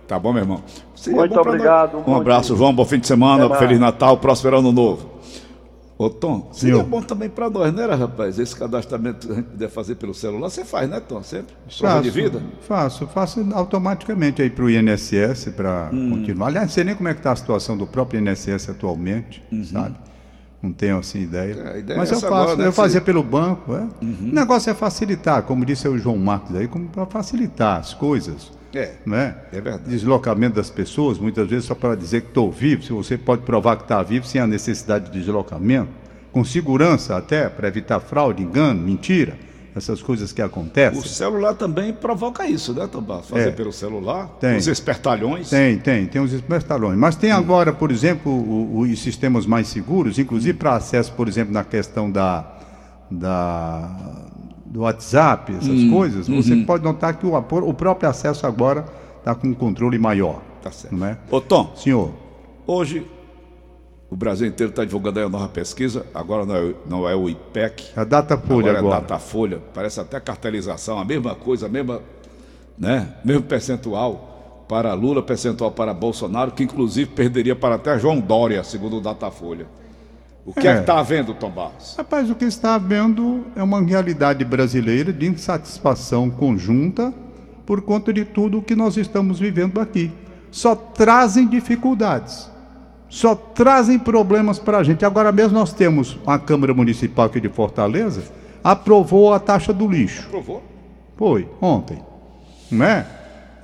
Tá 0.08 0.18
bom, 0.18 0.32
meu 0.32 0.44
irmão? 0.44 0.64
Seria 0.96 1.20
Muito 1.20 1.40
obrigado. 1.40 1.98
Um, 1.98 2.12
um 2.12 2.16
abraço, 2.16 2.50
dia. 2.50 2.58
João. 2.58 2.74
Bom 2.74 2.86
fim 2.86 3.00
de 3.00 3.08
semana. 3.08 3.54
Feliz 3.56 3.80
Natal. 3.80 4.18
Próspero 4.18 4.60
Ano 4.60 4.72
Novo. 4.72 5.18
Ô, 5.98 6.12
Tom, 6.12 6.50
seria 6.54 6.78
Sim. 6.78 6.84
bom 6.84 7.02
também 7.02 7.28
para 7.28 7.50
nós, 7.50 7.74
né, 7.74 7.84
rapaz? 7.88 8.38
Esse 8.38 8.56
cadastramento 8.56 9.26
que 9.26 9.34
a 9.34 9.36
gente 9.38 9.48
puder 9.48 9.68
fazer 9.68 9.96
pelo 9.96 10.14
celular, 10.14 10.48
você 10.48 10.64
faz, 10.64 10.88
né, 10.88 11.00
Tom? 11.00 11.24
Sempre? 11.24 11.56
Prova 11.80 11.96
faço, 11.96 12.04
de 12.04 12.10
vida? 12.12 12.44
Faço, 12.62 13.08
faço 13.08 13.48
automaticamente 13.52 14.40
aí 14.44 14.50
para 14.50 14.64
o 14.64 14.70
INSS 14.70 15.50
para 15.56 15.90
hum. 15.92 16.12
continuar. 16.12 16.48
Aliás, 16.48 16.68
não 16.68 16.74
sei 16.74 16.84
nem 16.84 16.96
como 16.96 17.10
é 17.10 17.14
que 17.14 17.20
está 17.20 17.32
a 17.32 17.36
situação 17.36 17.76
do 17.76 17.88
próprio 17.88 18.22
INSS 18.22 18.70
atualmente, 18.70 19.44
hum. 19.52 19.64
sabe? 19.64 19.96
Não 20.62 20.72
tenho 20.72 20.98
assim 20.98 21.22
ideia. 21.22 21.54
É, 21.76 21.80
ideia 21.80 21.98
Mas 21.98 22.12
é 22.12 22.16
eu 22.16 22.20
faço, 22.20 22.58
né, 22.58 22.68
eu 22.68 22.72
fazia 22.72 23.00
pelo 23.00 23.22
banco. 23.22 23.76
É. 23.76 23.88
O 24.02 24.34
negócio 24.34 24.70
é 24.70 24.74
facilitar, 24.74 25.44
como 25.44 25.64
disse 25.64 25.88
o 25.88 25.98
João 25.98 26.18
Marcos 26.18 26.56
aí, 26.56 26.68
para 26.92 27.06
facilitar 27.06 27.80
as 27.80 27.94
coisas. 27.94 28.52
É, 28.74 28.96
Né? 29.06 29.36
é 29.52 29.62
verdade. 29.62 29.90
Deslocamento 29.90 30.56
das 30.56 30.70
pessoas, 30.70 31.18
muitas 31.18 31.48
vezes 31.50 31.66
só 31.66 31.74
para 31.74 31.96
dizer 31.96 32.22
que 32.22 32.28
estou 32.28 32.52
vivo, 32.52 32.84
se 32.84 32.92
você 32.92 33.18
pode 33.18 33.44
provar 33.44 33.78
que 33.78 33.84
está 33.84 34.04
vivo 34.04 34.26
sem 34.26 34.42
a 34.42 34.48
necessidade 34.48 35.10
de 35.10 35.20
deslocamento, 35.20 35.90
com 36.32 36.44
segurança 36.44 37.16
até, 37.18 37.50
para 37.50 37.68
evitar 37.68 38.00
fraude, 38.00 38.44
engano, 38.44 38.80
mentira, 38.82 39.38
essas 39.78 40.02
coisas 40.02 40.32
que 40.32 40.42
acontecem. 40.42 41.00
O 41.00 41.04
celular 41.06 41.54
também 41.54 41.94
provoca 41.94 42.46
isso, 42.48 42.74
né, 42.74 42.88
Tomás? 42.88 43.28
Fazer 43.28 43.50
É. 43.50 43.52
pelo 43.52 43.72
celular, 43.72 44.28
Tem. 44.40 44.58
os 44.58 44.68
espertalhões. 44.68 45.50
Tem, 45.50 45.78
tem, 45.78 46.06
tem 46.08 46.22
os 46.22 46.34
espertalhões. 46.34 46.98
Mas 46.98 47.16
tem 47.16 47.32
agora, 47.32 47.72
por 47.72 47.92
exemplo, 47.92 48.32
o- 48.32 48.80
os 48.80 49.00
sistemas 49.02 49.46
mais 49.46 49.68
seguros, 49.68 50.18
inclusive 50.20 50.58
para 50.58 50.76
acesso, 50.76 51.12
por 51.14 51.28
exemplo, 51.28 51.54
na 51.54 51.64
questão 51.64 52.10
da, 52.12 52.56
da, 53.10 53.90
do 54.66 54.82
WhatsApp, 54.82 55.54
essas 55.56 55.84
coisas, 55.90 56.28
você 56.28 56.56
pode 56.58 56.84
notar 56.84 57.16
que 57.18 57.26
o, 57.26 57.36
o 57.36 57.74
próprio 57.74 58.10
acesso 58.10 58.46
agora 58.46 58.86
está 59.20 59.34
com 59.36 59.48
um 59.48 59.54
controle 59.54 59.98
maior. 59.98 60.42
Tá 60.62 60.72
certo. 60.72 60.96
Não 60.96 61.08
é? 61.08 61.18
Ô, 61.32 61.40
Tom, 61.40 61.74
Senhor, 61.76 62.12
hoje 62.66 63.06
o 64.10 64.16
Brasil 64.16 64.48
inteiro 64.48 64.70
está 64.70 64.86
divulgando 64.86 65.20
aí 65.20 65.26
a 65.26 65.30
nova 65.30 65.50
pesquisa, 65.50 66.06
agora 66.14 66.46
não 66.46 66.56
é, 66.56 66.74
não 66.90 67.10
é 67.10 67.16
o 67.16 67.28
IPEC, 67.30 67.88
a 67.96 68.04
data 68.04 68.38
folha 68.38 68.72
agora, 68.72 68.80
agora. 68.80 68.98
é 68.98 69.02
Datafolha, 69.02 69.62
parece 69.74 70.00
até 70.00 70.20
cartelização, 70.20 70.98
a 70.98 71.04
mesma 71.06 71.36
coisa, 71.36 71.66
a 71.66 71.70
mesma, 71.70 72.02
né, 72.78 73.16
mesmo 73.24 73.44
percentual 73.44 74.66
para 74.70 74.94
Lula, 74.94 75.22
percentual 75.22 75.72
para 75.72 75.94
Bolsonaro, 75.94 76.52
que 76.52 76.64
inclusive 76.64 77.10
perderia 77.12 77.56
para 77.56 77.76
até 77.76 77.98
João 78.00 78.20
Dória, 78.20 78.64
segundo 78.64 78.98
o 78.98 79.02
Datafolha. 79.02 79.66
O 80.46 80.54
que 80.54 80.66
é, 80.66 80.72
É. 80.72 80.74
que 80.76 80.80
está 80.82 81.00
havendo, 81.00 81.34
Tom 81.34 81.50
Barros? 81.50 81.96
Rapaz, 81.98 82.30
o 82.30 82.36
que 82.36 82.46
está 82.46 82.76
havendo 82.76 83.46
é 83.56 83.62
uma 83.62 83.82
realidade 83.82 84.46
brasileira 84.46 85.12
de 85.12 85.26
insatisfação 85.28 86.30
conjunta 86.30 87.14
por 87.66 87.82
conta 87.82 88.14
de 88.14 88.24
tudo 88.24 88.60
o 88.60 88.62
que 88.62 88.74
nós 88.76 88.96
estamos 88.96 89.40
vivendo 89.40 89.80
aqui. 89.82 90.10
Só 90.50 90.74
trazem 90.76 91.46
dificuldades, 91.48 92.50
só 93.10 93.36
trazem 93.36 93.98
problemas 93.98 94.60
para 94.60 94.80
a 94.80 94.84
gente. 94.84 95.06
Agora 95.06 95.32
mesmo 95.32 95.58
nós 95.58 95.74
temos 95.74 96.18
a 96.26 96.38
Câmara 96.38 96.74
Municipal 96.74 97.26
aqui 97.26 97.40
de 97.40 97.50
Fortaleza, 97.50 98.24
aprovou 98.64 99.34
a 99.34 99.40
taxa 99.40 99.74
do 99.74 99.88
lixo. 99.88 100.28
Provou? 100.30 100.64
Foi, 101.18 101.48
ontem. 101.62 102.00
Não 102.72 102.86
é? 102.86 103.06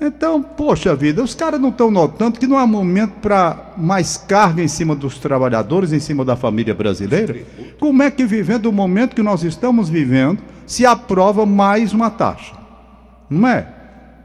Então, 0.02 0.42
poxa 0.42 0.96
vida, 0.96 1.24
os 1.24 1.34
caras 1.34 1.62
não 1.62 1.70
estão 1.70 1.90
notando 1.90 2.40
que 2.40 2.48
não 2.48 2.58
há 2.58 2.68
momento 2.68 3.14
para 3.22 3.74
mais 3.78 4.18
carga 4.18 4.62
em 4.62 4.68
cima 4.68 4.96
dos 4.96 5.18
trabalhadores, 5.18 5.94
em 5.94 6.00
cima 6.00 6.26
da 6.26 6.36
família 6.36 6.74
brasileira? 6.74 7.38
Como 7.80 8.04
é 8.04 8.12
que, 8.12 8.26
vivendo 8.26 8.66
o 8.66 8.72
momento 8.72 9.16
que 9.16 9.24
nós 9.24 9.44
estamos 9.44 9.88
vivendo, 9.90 10.40
se 10.66 10.86
aprova 10.86 11.46
mais 11.46 11.94
uma 11.94 12.10
taxa? 12.10 12.54
Não 13.30 13.48
é? 13.48 13.68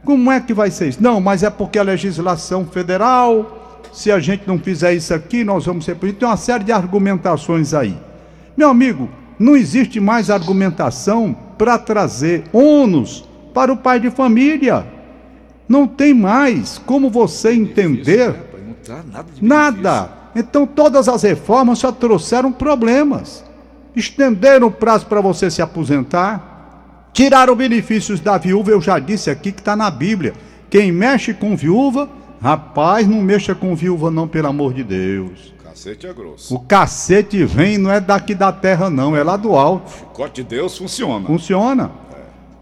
Como 0.04 0.32
é 0.32 0.40
que 0.40 0.54
vai 0.54 0.70
ser 0.70 0.88
isso? 0.88 1.02
Não, 1.02 1.20
mas 1.20 1.42
é 1.42 1.50
porque 1.50 1.78
a 1.78 1.82
legislação 1.82 2.64
federal, 2.66 3.57
se 3.92 4.10
a 4.10 4.18
gente 4.18 4.44
não 4.46 4.58
fizer 4.58 4.94
isso 4.94 5.12
aqui, 5.12 5.44
nós 5.44 5.66
vamos 5.66 5.84
ser 5.84 5.96
punidos. 5.96 6.20
Tem 6.20 6.28
uma 6.28 6.36
série 6.36 6.64
de 6.64 6.72
argumentações 6.72 7.74
aí. 7.74 7.96
Meu 8.56 8.68
amigo, 8.68 9.08
não 9.38 9.56
existe 9.56 10.00
mais 10.00 10.30
argumentação 10.30 11.36
para 11.56 11.78
trazer 11.78 12.44
ônus 12.52 13.28
para 13.54 13.72
o 13.72 13.76
pai 13.76 14.00
de 14.00 14.10
família. 14.10 14.86
Não 15.68 15.86
tem 15.86 16.14
mais 16.14 16.78
como 16.78 17.10
você 17.10 17.52
entender 17.52 18.34
nada. 19.40 20.10
Então 20.34 20.66
todas 20.66 21.08
as 21.08 21.22
reformas 21.22 21.80
só 21.80 21.92
trouxeram 21.92 22.52
problemas. 22.52 23.44
Estenderam 23.94 24.68
o 24.68 24.72
prazo 24.72 25.06
para 25.06 25.20
você 25.20 25.50
se 25.50 25.60
aposentar, 25.60 27.10
tiraram 27.12 27.56
benefícios 27.56 28.20
da 28.20 28.38
viúva, 28.38 28.70
eu 28.70 28.80
já 28.80 28.98
disse 28.98 29.28
aqui 29.30 29.50
que 29.50 29.60
está 29.60 29.74
na 29.74 29.90
Bíblia. 29.90 30.34
Quem 30.70 30.92
mexe 30.92 31.34
com 31.34 31.56
viúva, 31.56 32.08
rapaz, 32.40 33.06
não 33.06 33.20
mexa 33.20 33.54
com 33.54 33.74
viúva 33.74 34.10
não, 34.10 34.26
pelo 34.28 34.48
amor 34.48 34.72
de 34.74 34.82
Deus. 34.84 35.52
Cacete 35.62 36.06
é 36.06 36.12
grosso. 36.12 36.54
O 36.54 36.60
cacete 36.60 37.44
vem, 37.44 37.78
não 37.78 37.90
é 37.90 38.00
daqui 38.00 38.34
da 38.34 38.50
terra 38.52 38.90
não, 38.90 39.14
é 39.16 39.22
lá 39.22 39.36
do 39.36 39.54
alto. 39.56 39.90
Chicote 39.92 40.42
de 40.42 40.48
Deus 40.48 40.76
funciona. 40.76 41.26
Funciona. 41.26 41.90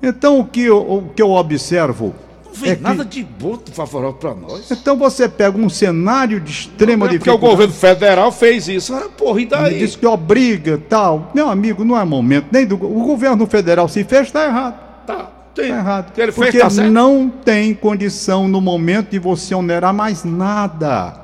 Então 0.02 0.38
o 0.38 0.44
que 0.44 0.62
eu, 0.62 0.78
o 0.78 1.08
que 1.14 1.22
eu 1.22 1.30
observo 1.30 2.14
Não 2.44 2.52
vem 2.52 2.72
é 2.72 2.76
que- 2.76 2.82
nada 2.82 3.04
de 3.04 3.24
bom 3.24 3.58
favorável 3.72 4.12
para 4.14 4.34
nós. 4.34 4.70
Então 4.70 4.96
você 4.98 5.26
pega 5.28 5.56
um 5.56 5.68
cenário 5.70 6.38
de 6.38 6.50
extrema 6.50 7.06
É 7.06 7.08
porque 7.08 7.16
o 7.16 7.18
dificuldade. 7.32 7.50
governo 7.52 7.72
federal 7.72 8.30
fez 8.30 8.68
isso. 8.68 8.94
Ora, 8.94 9.08
porra, 9.08 9.40
e 9.40 9.46
daí? 9.46 9.78
diz 9.78 9.96
que 9.96 10.06
obriga 10.06 10.78
tal. 10.88 11.30
Meu 11.34 11.48
amigo, 11.48 11.84
não 11.84 11.98
é 11.98 12.04
momento. 12.04 12.48
Nem 12.52 12.66
do, 12.66 12.74
o 12.76 13.04
governo 13.04 13.46
federal 13.46 13.88
se 13.88 14.04
fez, 14.04 14.26
está 14.26 14.44
errado. 14.44 14.78
Tá, 15.06 15.30
tem. 15.56 15.66
Está 15.66 15.76
errado. 15.78 16.12
Que 16.12 16.20
ele 16.20 16.32
fez, 16.32 16.46
Porque 16.46 16.58
tá 16.60 16.70
certo. 16.70 16.90
não 16.92 17.28
tem 17.28 17.74
condição 17.74 18.46
no 18.46 18.60
momento 18.60 19.10
de 19.10 19.18
você 19.18 19.54
onerar 19.54 19.92
mais 19.94 20.22
nada. 20.24 21.14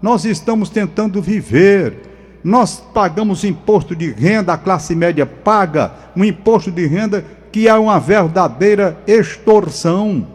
Nós 0.00 0.24
estamos 0.24 0.70
tentando 0.70 1.20
viver. 1.20 2.08
Nós 2.42 2.82
pagamos 2.94 3.44
imposto 3.44 3.94
de 3.94 4.10
renda, 4.10 4.54
a 4.54 4.56
classe 4.56 4.94
média 4.96 5.26
paga 5.26 5.92
um 6.16 6.24
imposto 6.24 6.70
de 6.70 6.86
renda 6.86 7.22
que 7.52 7.68
é 7.68 7.74
uma 7.74 8.00
verdadeira 8.00 8.96
extorsão. 9.06 10.26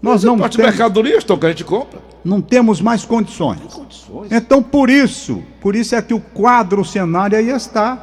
Nós 0.00 0.22
não 0.22 0.38
Parte 0.38 0.52
de 0.52 0.58
temos, 0.58 0.70
mercadorias, 0.70 1.24
Tom, 1.24 1.36
que 1.36 1.46
a 1.46 1.48
gente 1.48 1.64
compra. 1.64 1.98
não 2.24 2.40
temos 2.40 2.80
mais 2.80 3.04
condições. 3.04 3.58
Condições. 3.72 4.30
Então, 4.30 4.62
por 4.62 4.88
isso, 4.88 5.42
por 5.60 5.74
isso 5.74 5.94
é 5.96 6.00
que 6.02 6.14
o 6.14 6.20
quadro, 6.20 6.82
o 6.82 6.84
cenário 6.84 7.36
aí 7.36 7.50
está. 7.50 7.98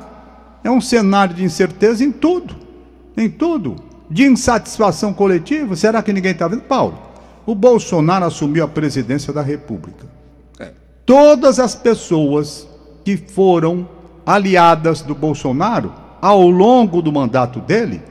É 0.63 0.69
um 0.69 0.81
cenário 0.81 1.33
de 1.33 1.43
incerteza 1.43 2.03
em 2.03 2.11
tudo. 2.11 2.55
Em 3.15 3.29
tudo. 3.29 3.75
De 4.09 4.25
insatisfação 4.25 5.13
coletiva. 5.13 5.75
Será 5.75 6.01
que 6.01 6.13
ninguém 6.13 6.31
está 6.31 6.47
vendo? 6.47 6.61
Paulo, 6.61 6.97
o 7.45 7.53
Bolsonaro 7.53 8.25
assumiu 8.25 8.65
a 8.65 8.67
presidência 8.67 9.33
da 9.33 9.41
República. 9.41 10.05
É. 10.59 10.71
Todas 11.05 11.59
as 11.59 11.75
pessoas 11.75 12.67
que 13.03 13.17
foram 13.17 13.87
aliadas 14.25 15.01
do 15.01 15.15
Bolsonaro 15.15 15.93
ao 16.21 16.49
longo 16.49 17.01
do 17.01 17.11
mandato 17.11 17.59
dele, 17.59 18.01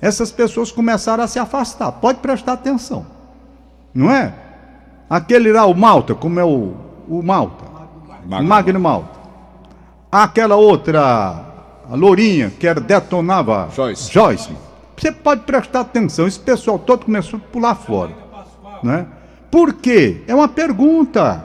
essas 0.00 0.30
pessoas 0.30 0.70
começaram 0.70 1.24
a 1.24 1.26
se 1.26 1.38
afastar. 1.38 1.90
Pode 1.92 2.18
prestar 2.18 2.52
atenção. 2.52 3.06
Não 3.92 4.10
é? 4.10 4.34
Aquele 5.08 5.52
lá, 5.52 5.66
o 5.66 5.74
Malta, 5.74 6.14
como 6.14 6.38
é 6.38 6.44
o, 6.44 6.74
o 7.08 7.22
Malta? 7.22 7.64
Magno. 8.26 8.48
Magno 8.48 8.80
Malta. 8.80 9.18
Aquela 10.10 10.56
outra, 10.56 11.00
a 11.90 11.94
Lourinha, 11.94 12.50
que 12.50 12.66
era, 12.66 12.80
detonava. 12.80 13.68
Joyce. 13.74 14.12
Joyce. 14.12 14.50
Você 14.96 15.10
pode 15.12 15.42
prestar 15.42 15.80
atenção, 15.80 16.26
esse 16.26 16.38
pessoal 16.38 16.78
todo 16.78 17.04
começou 17.06 17.38
a 17.38 17.52
pular 17.52 17.74
fora. 17.74 18.12
Né? 18.82 19.06
Por 19.50 19.72
quê? 19.74 20.22
É 20.26 20.34
uma 20.34 20.48
pergunta. 20.48 21.44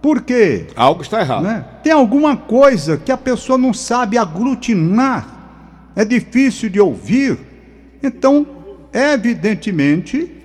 Por 0.00 0.22
quê? 0.22 0.66
Algo 0.74 1.02
está 1.02 1.20
errado. 1.20 1.42
né? 1.42 1.64
Tem 1.82 1.92
alguma 1.92 2.36
coisa 2.36 2.96
que 2.96 3.12
a 3.12 3.16
pessoa 3.16 3.58
não 3.58 3.72
sabe 3.74 4.16
aglutinar, 4.16 5.26
é 5.94 6.04
difícil 6.04 6.70
de 6.70 6.80
ouvir. 6.80 7.38
Então, 8.02 8.46
evidentemente 8.92 10.36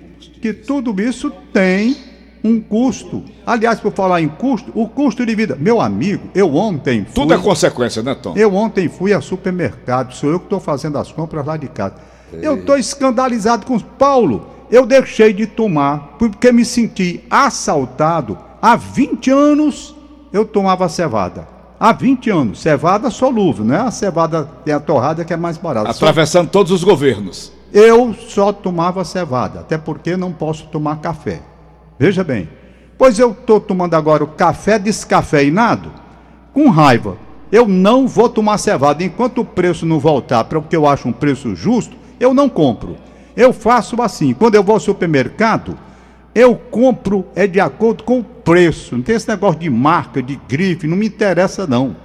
que 0.42 0.52
tudo 0.52 1.00
isso 1.00 1.30
tem 1.52 1.96
um 2.44 2.60
custo. 2.60 3.24
Aliás, 3.46 3.80
por 3.80 3.92
falar 3.92 4.20
em 4.20 4.28
custo, 4.28 4.70
o 4.74 4.88
custo 4.88 5.24
de 5.26 5.34
vida. 5.34 5.56
Meu 5.58 5.80
amigo, 5.80 6.28
eu 6.34 6.54
ontem 6.54 7.04
fui, 7.04 7.14
Tudo 7.14 7.34
é 7.34 7.38
consequência, 7.38 8.02
né, 8.02 8.14
Tom? 8.14 8.34
eu 8.36 8.54
ontem 8.54 8.88
fui 8.88 9.12
a 9.12 9.20
supermercado, 9.20 10.12
sou 10.14 10.30
eu 10.30 10.38
que 10.38 10.46
estou 10.46 10.60
fazendo 10.60 10.98
as 10.98 11.10
compras 11.10 11.44
lá 11.44 11.56
de 11.56 11.66
casa. 11.68 11.94
Eu 12.32 12.56
estou 12.58 12.76
escandalizado 12.76 13.66
com 13.66 13.78
Paulo. 13.78 14.46
Eu 14.70 14.84
deixei 14.84 15.32
de 15.32 15.46
tomar 15.46 16.16
porque 16.18 16.50
me 16.50 16.64
senti 16.64 17.22
assaltado. 17.30 18.36
Há 18.60 18.74
20 18.76 19.30
anos 19.30 19.94
eu 20.32 20.44
tomava 20.44 20.88
cevada. 20.88 21.46
Há 21.78 21.92
20 21.92 22.30
anos. 22.30 22.60
Cevada 22.60 23.10
solúvel, 23.10 23.64
não 23.64 23.74
é 23.74 23.78
a 23.80 23.90
cevada 23.90 24.48
tem 24.64 24.74
a 24.74 24.80
torrada 24.80 25.24
que 25.24 25.32
é 25.32 25.36
mais 25.36 25.56
barata. 25.56 25.92
Só- 25.92 26.04
Atravessando 26.06 26.48
todos 26.50 26.72
os 26.72 26.82
governos. 26.82 27.52
eu 27.72 28.14
só 28.14 28.52
tomava 28.52 29.04
cevada, 29.04 29.60
até 29.60 29.76
porque 29.78 30.16
não 30.16 30.32
posso 30.32 30.66
tomar 30.66 30.96
café. 31.00 31.40
Veja 31.98 32.24
bem. 32.24 32.48
Pois 32.98 33.18
eu 33.18 33.30
estou 33.32 33.60
tomando 33.60 33.94
agora 33.94 34.24
o 34.24 34.28
café 34.28 34.78
descafeinado 34.78 35.92
com 36.52 36.70
raiva. 36.70 37.16
Eu 37.52 37.68
não 37.68 38.08
vou 38.08 38.28
tomar 38.28 38.58
cevada 38.58 39.04
enquanto 39.04 39.42
o 39.42 39.44
preço 39.44 39.86
não 39.86 39.98
voltar 40.00 40.44
para 40.44 40.58
o 40.58 40.62
que 40.62 40.74
eu 40.74 40.86
acho 40.86 41.06
um 41.08 41.12
preço 41.12 41.54
justo, 41.54 41.94
eu 42.18 42.32
não 42.34 42.48
compro. 42.48 42.96
Eu 43.36 43.52
faço 43.52 44.00
assim, 44.00 44.32
quando 44.32 44.54
eu 44.54 44.62
vou 44.62 44.74
ao 44.74 44.80
supermercado, 44.80 45.76
eu 46.34 46.54
compro 46.54 47.26
é 47.34 47.46
de 47.46 47.60
acordo 47.60 48.04
com 48.04 48.20
o 48.20 48.24
preço. 48.24 48.94
Não 48.94 49.02
tem 49.02 49.16
esse 49.16 49.28
negócio 49.28 49.58
de 49.58 49.70
marca, 49.70 50.22
de 50.22 50.36
grife, 50.48 50.86
não 50.86 50.96
me 50.96 51.06
interessa 51.06 51.66
não, 51.66 51.96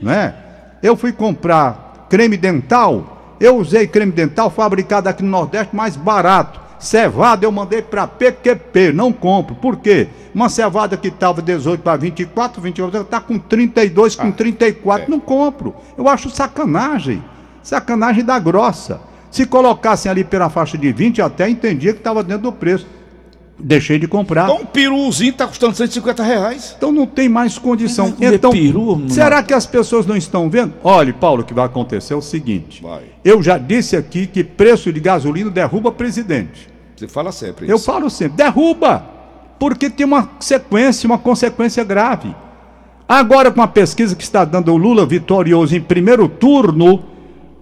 né? 0.00 0.34
Eu 0.82 0.96
fui 0.96 1.12
comprar 1.12 2.06
creme 2.08 2.36
dental, 2.36 3.36
eu 3.40 3.56
usei 3.56 3.86
creme 3.86 4.12
dental 4.12 4.50
fabricado 4.50 5.08
aqui 5.08 5.22
no 5.22 5.30
Nordeste 5.30 5.74
mais 5.74 5.96
barato. 5.96 6.60
Cevada 6.78 7.44
eu 7.44 7.50
mandei 7.50 7.82
para 7.82 8.06
PQP, 8.06 8.92
não 8.92 9.12
compro. 9.12 9.56
Por 9.56 9.76
quê? 9.76 10.08
Uma 10.32 10.48
cevada 10.48 10.96
que 10.96 11.08
estava 11.08 11.42
18 11.42 11.80
para 11.80 11.96
24, 11.96 12.62
24, 12.62 13.00
está 13.00 13.20
com 13.20 13.38
32, 13.38 14.14
com 14.14 14.28
ah, 14.28 14.32
34, 14.32 15.06
é. 15.06 15.08
não 15.08 15.18
compro. 15.18 15.74
Eu 15.96 16.08
acho 16.08 16.30
sacanagem. 16.30 17.22
Sacanagem 17.62 18.24
da 18.24 18.38
grossa. 18.38 19.00
Se 19.30 19.46
colocassem 19.46 20.10
ali 20.10 20.24
pela 20.24 20.48
faixa 20.48 20.78
de 20.78 20.92
20, 20.92 21.20
até 21.20 21.48
entendia 21.48 21.92
que 21.92 21.98
estava 21.98 22.22
dentro 22.22 22.44
do 22.44 22.52
preço. 22.52 22.86
Deixei 23.58 23.98
de 23.98 24.06
comprar. 24.06 24.44
Então 24.44 24.62
um 24.62 24.66
peruzinho 24.66 25.30
está 25.30 25.46
custando 25.46 25.74
150 25.74 26.22
reais. 26.22 26.74
Então 26.76 26.92
não 26.92 27.06
tem 27.06 27.28
mais 27.28 27.58
condição. 27.58 28.14
Então, 28.20 28.52
peru, 28.52 29.02
será 29.08 29.42
que 29.42 29.52
as 29.52 29.66
pessoas 29.66 30.06
não 30.06 30.16
estão 30.16 30.48
vendo? 30.48 30.74
Olha, 30.84 31.12
Paulo, 31.12 31.42
o 31.42 31.44
que 31.44 31.52
vai 31.52 31.64
acontecer 31.64 32.14
é 32.14 32.16
o 32.16 32.22
seguinte. 32.22 32.80
Vai. 32.82 33.02
Eu 33.24 33.42
já 33.42 33.58
disse 33.58 33.96
aqui 33.96 34.28
que 34.28 34.44
preço 34.44 34.92
de 34.92 35.00
gasolina 35.00 35.50
derruba 35.50 35.90
presidente. 35.90 36.68
Você 36.96 37.08
fala 37.08 37.32
sempre 37.32 37.64
isso. 37.64 37.74
Eu 37.74 37.78
falo 37.78 38.08
sempre. 38.08 38.36
Derruba. 38.36 39.04
Porque 39.58 39.90
tem 39.90 40.06
uma 40.06 40.30
sequência, 40.38 41.08
uma 41.08 41.18
consequência 41.18 41.82
grave. 41.82 42.34
Agora, 43.08 43.50
com 43.50 43.62
a 43.62 43.66
pesquisa 43.66 44.14
que 44.14 44.22
está 44.22 44.44
dando 44.44 44.72
o 44.72 44.76
Lula 44.76 45.04
vitorioso 45.04 45.74
em 45.74 45.80
primeiro 45.80 46.28
turno, 46.28 47.02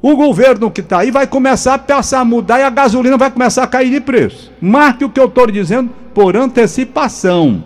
o 0.03 0.15
governo 0.15 0.71
que 0.71 0.81
está 0.81 0.99
aí 0.99 1.11
vai 1.11 1.26
começar 1.26 1.75
a 1.75 1.79
passar 1.79 2.21
a 2.21 2.25
mudar 2.25 2.61
e 2.61 2.62
a 2.62 2.71
gasolina 2.71 3.17
vai 3.17 3.31
começar 3.31 3.62
a 3.62 3.67
cair 3.67 3.91
de 3.91 4.00
preço. 4.00 4.53
Marque 4.61 5.05
o 5.05 5.11
que 5.11 5.19
eu 5.19 5.26
estou 5.26 5.50
dizendo 5.50 5.91
por 6.15 6.37
antecipação. 6.37 7.65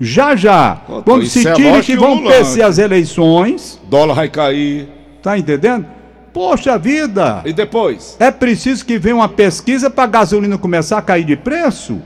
Já 0.00 0.36
já, 0.36 0.76
Pô, 0.76 1.02
quando 1.02 1.26
se 1.26 1.46
é 1.46 1.52
tire 1.52 1.80
que 1.82 1.96
vão 1.96 2.22
ter 2.22 2.62
as 2.62 2.78
eleições. 2.78 3.80
Dólar 3.90 4.14
vai 4.14 4.28
cair. 4.28 4.88
Tá 5.20 5.36
entendendo? 5.36 5.86
Poxa 6.32 6.78
vida! 6.78 7.42
E 7.44 7.52
depois? 7.52 8.16
É 8.20 8.30
preciso 8.30 8.86
que 8.86 8.98
venha 8.98 9.16
uma 9.16 9.28
pesquisa 9.28 9.90
para 9.90 10.04
a 10.04 10.06
gasolina 10.06 10.56
começar 10.56 10.98
a 10.98 11.02
cair 11.02 11.24
de 11.24 11.36
preço? 11.36 12.00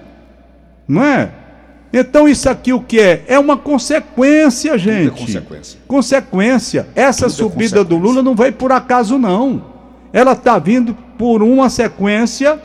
Não 0.88 1.04
é? 1.04 1.30
Então 1.92 2.26
isso 2.26 2.48
aqui 2.48 2.72
o 2.72 2.80
que 2.80 2.98
é? 2.98 3.24
É 3.26 3.38
uma 3.38 3.56
consequência, 3.56 4.78
gente. 4.78 5.10
Tudo 5.10 5.20
é 5.20 5.26
consequência. 5.26 5.80
Consequência. 5.86 6.86
Essa 6.94 7.26
Tudo 7.26 7.32
é 7.32 7.34
subida 7.34 7.54
é 7.54 7.68
consequência. 7.80 7.84
do 7.84 7.96
Lula 7.98 8.22
não 8.22 8.34
veio 8.34 8.52
por 8.52 8.72
acaso, 8.72 9.18
não. 9.18 9.72
Ela 10.12 10.32
está 10.32 10.58
vindo 10.58 10.94
por 11.18 11.42
uma 11.42 11.68
sequência 11.68 12.58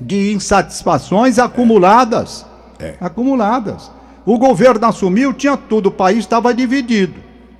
de 0.00 0.32
insatisfações 0.32 1.38
acumuladas. 1.38 2.44
É. 2.78 2.94
Acumuladas. 3.00 3.90
O 4.26 4.38
governo 4.38 4.86
assumiu, 4.86 5.32
tinha 5.32 5.56
tudo, 5.56 5.86
o 5.86 5.92
país 5.92 6.18
estava 6.18 6.52
dividido. 6.52 7.14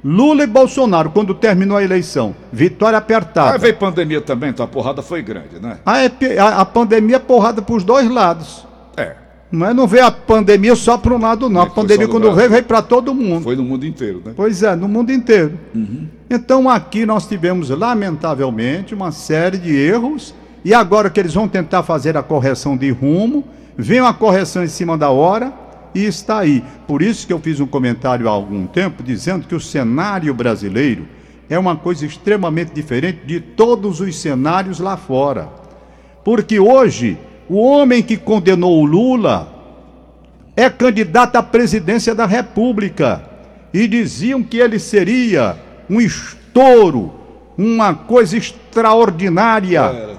Lula 0.04 0.44
e 0.44 0.46
Bolsonaro, 0.46 1.10
quando 1.10 1.34
terminou 1.34 1.76
a 1.76 1.82
eleição, 1.82 2.34
vitória 2.52 2.98
apertada. 2.98 3.52
Aí 3.52 3.58
veio 3.58 3.76
pandemia 3.76 4.20
também, 4.20 4.50
então 4.50 4.64
a 4.64 4.68
porrada 4.68 5.02
foi 5.02 5.22
grande, 5.22 5.58
né? 5.60 5.78
A, 5.84 5.94
a, 5.96 6.60
a 6.60 6.64
pandemia 6.64 7.18
porrada 7.18 7.60
para 7.62 7.74
os 7.74 7.82
dois 7.82 8.08
lados. 8.08 8.66
É. 8.96 9.16
Não, 9.50 9.66
é, 9.66 9.74
não 9.74 9.86
veio 9.86 10.04
a 10.04 10.10
pandemia 10.10 10.76
só 10.76 10.98
para 10.98 11.14
um 11.14 11.18
lado, 11.18 11.48
não. 11.48 11.62
a 11.62 11.66
pandemia, 11.66 12.06
quando 12.06 12.32
veio, 12.34 12.50
veio 12.50 12.64
para 12.64 12.82
todo 12.82 13.14
mundo. 13.14 13.44
Foi 13.44 13.56
no 13.56 13.62
mundo 13.62 13.86
inteiro, 13.86 14.20
né? 14.24 14.32
Pois 14.36 14.62
é, 14.62 14.76
no 14.76 14.86
mundo 14.86 15.10
inteiro. 15.10 15.58
Uhum. 15.74 16.06
Então 16.28 16.68
aqui 16.68 17.06
nós 17.06 17.26
tivemos, 17.26 17.70
lamentavelmente, 17.70 18.94
uma 18.94 19.10
série 19.10 19.56
de 19.56 19.74
erros. 19.74 20.34
E 20.64 20.74
agora 20.74 21.08
que 21.08 21.18
eles 21.18 21.32
vão 21.32 21.48
tentar 21.48 21.82
fazer 21.82 22.16
a 22.16 22.22
correção 22.22 22.76
de 22.76 22.90
rumo, 22.90 23.44
vem 23.76 24.00
uma 24.00 24.12
correção 24.12 24.62
em 24.62 24.68
cima 24.68 24.98
da 24.98 25.08
hora 25.08 25.52
e 25.94 26.04
está 26.04 26.40
aí. 26.40 26.62
Por 26.86 27.00
isso 27.00 27.26
que 27.26 27.32
eu 27.32 27.38
fiz 27.38 27.58
um 27.58 27.66
comentário 27.66 28.28
há 28.28 28.32
algum 28.32 28.66
tempo 28.66 29.02
dizendo 29.02 29.46
que 29.46 29.54
o 29.54 29.60
cenário 29.60 30.34
brasileiro 30.34 31.06
é 31.48 31.58
uma 31.58 31.76
coisa 31.76 32.04
extremamente 32.04 32.72
diferente 32.74 33.20
de 33.24 33.40
todos 33.40 34.00
os 34.00 34.16
cenários 34.16 34.78
lá 34.78 34.96
fora. 34.96 35.48
Porque 36.22 36.60
hoje 36.60 37.16
o 37.48 37.56
homem 37.56 38.02
que 38.02 38.16
condenou 38.16 38.82
o 38.82 38.84
Lula 38.84 39.48
é 40.54 40.68
candidato 40.68 41.36
à 41.36 41.42
presidência 41.42 42.14
da 42.14 42.26
República. 42.26 43.22
E 43.72 43.86
diziam 43.86 44.42
que 44.42 44.58
ele 44.58 44.78
seria 44.78 45.56
um 45.88 46.00
estouro, 46.00 47.12
uma 47.56 47.94
coisa 47.94 48.36
extraordinária. 48.36 50.18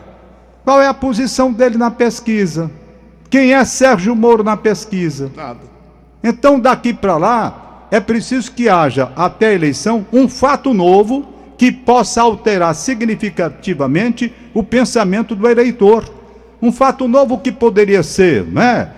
Qual 0.63 0.81
é 0.81 0.87
a 0.87 0.93
posição 0.93 1.51
dele 1.51 1.77
na 1.77 1.91
pesquisa? 1.91 2.69
Quem 3.29 3.53
é 3.53 3.65
Sérgio 3.65 4.15
Moro 4.15 4.43
na 4.43 4.55
pesquisa? 4.55 5.31
Nada. 5.35 5.59
Então, 6.23 6.59
daqui 6.59 6.93
para 6.93 7.17
lá, 7.17 7.87
é 7.91 7.99
preciso 7.99 8.51
que 8.51 8.69
haja, 8.69 9.11
até 9.15 9.47
a 9.47 9.53
eleição, 9.53 10.05
um 10.11 10.27
fato 10.27 10.73
novo 10.73 11.27
que 11.57 11.71
possa 11.71 12.21
alterar 12.21 12.73
significativamente 12.75 14.33
o 14.53 14.63
pensamento 14.63 15.35
do 15.35 15.47
eleitor 15.49 16.18
um 16.61 16.71
fato 16.71 17.07
novo 17.07 17.37
que 17.37 17.51
poderia 17.51 18.03
ser, 18.03 18.45
né? 18.45 18.89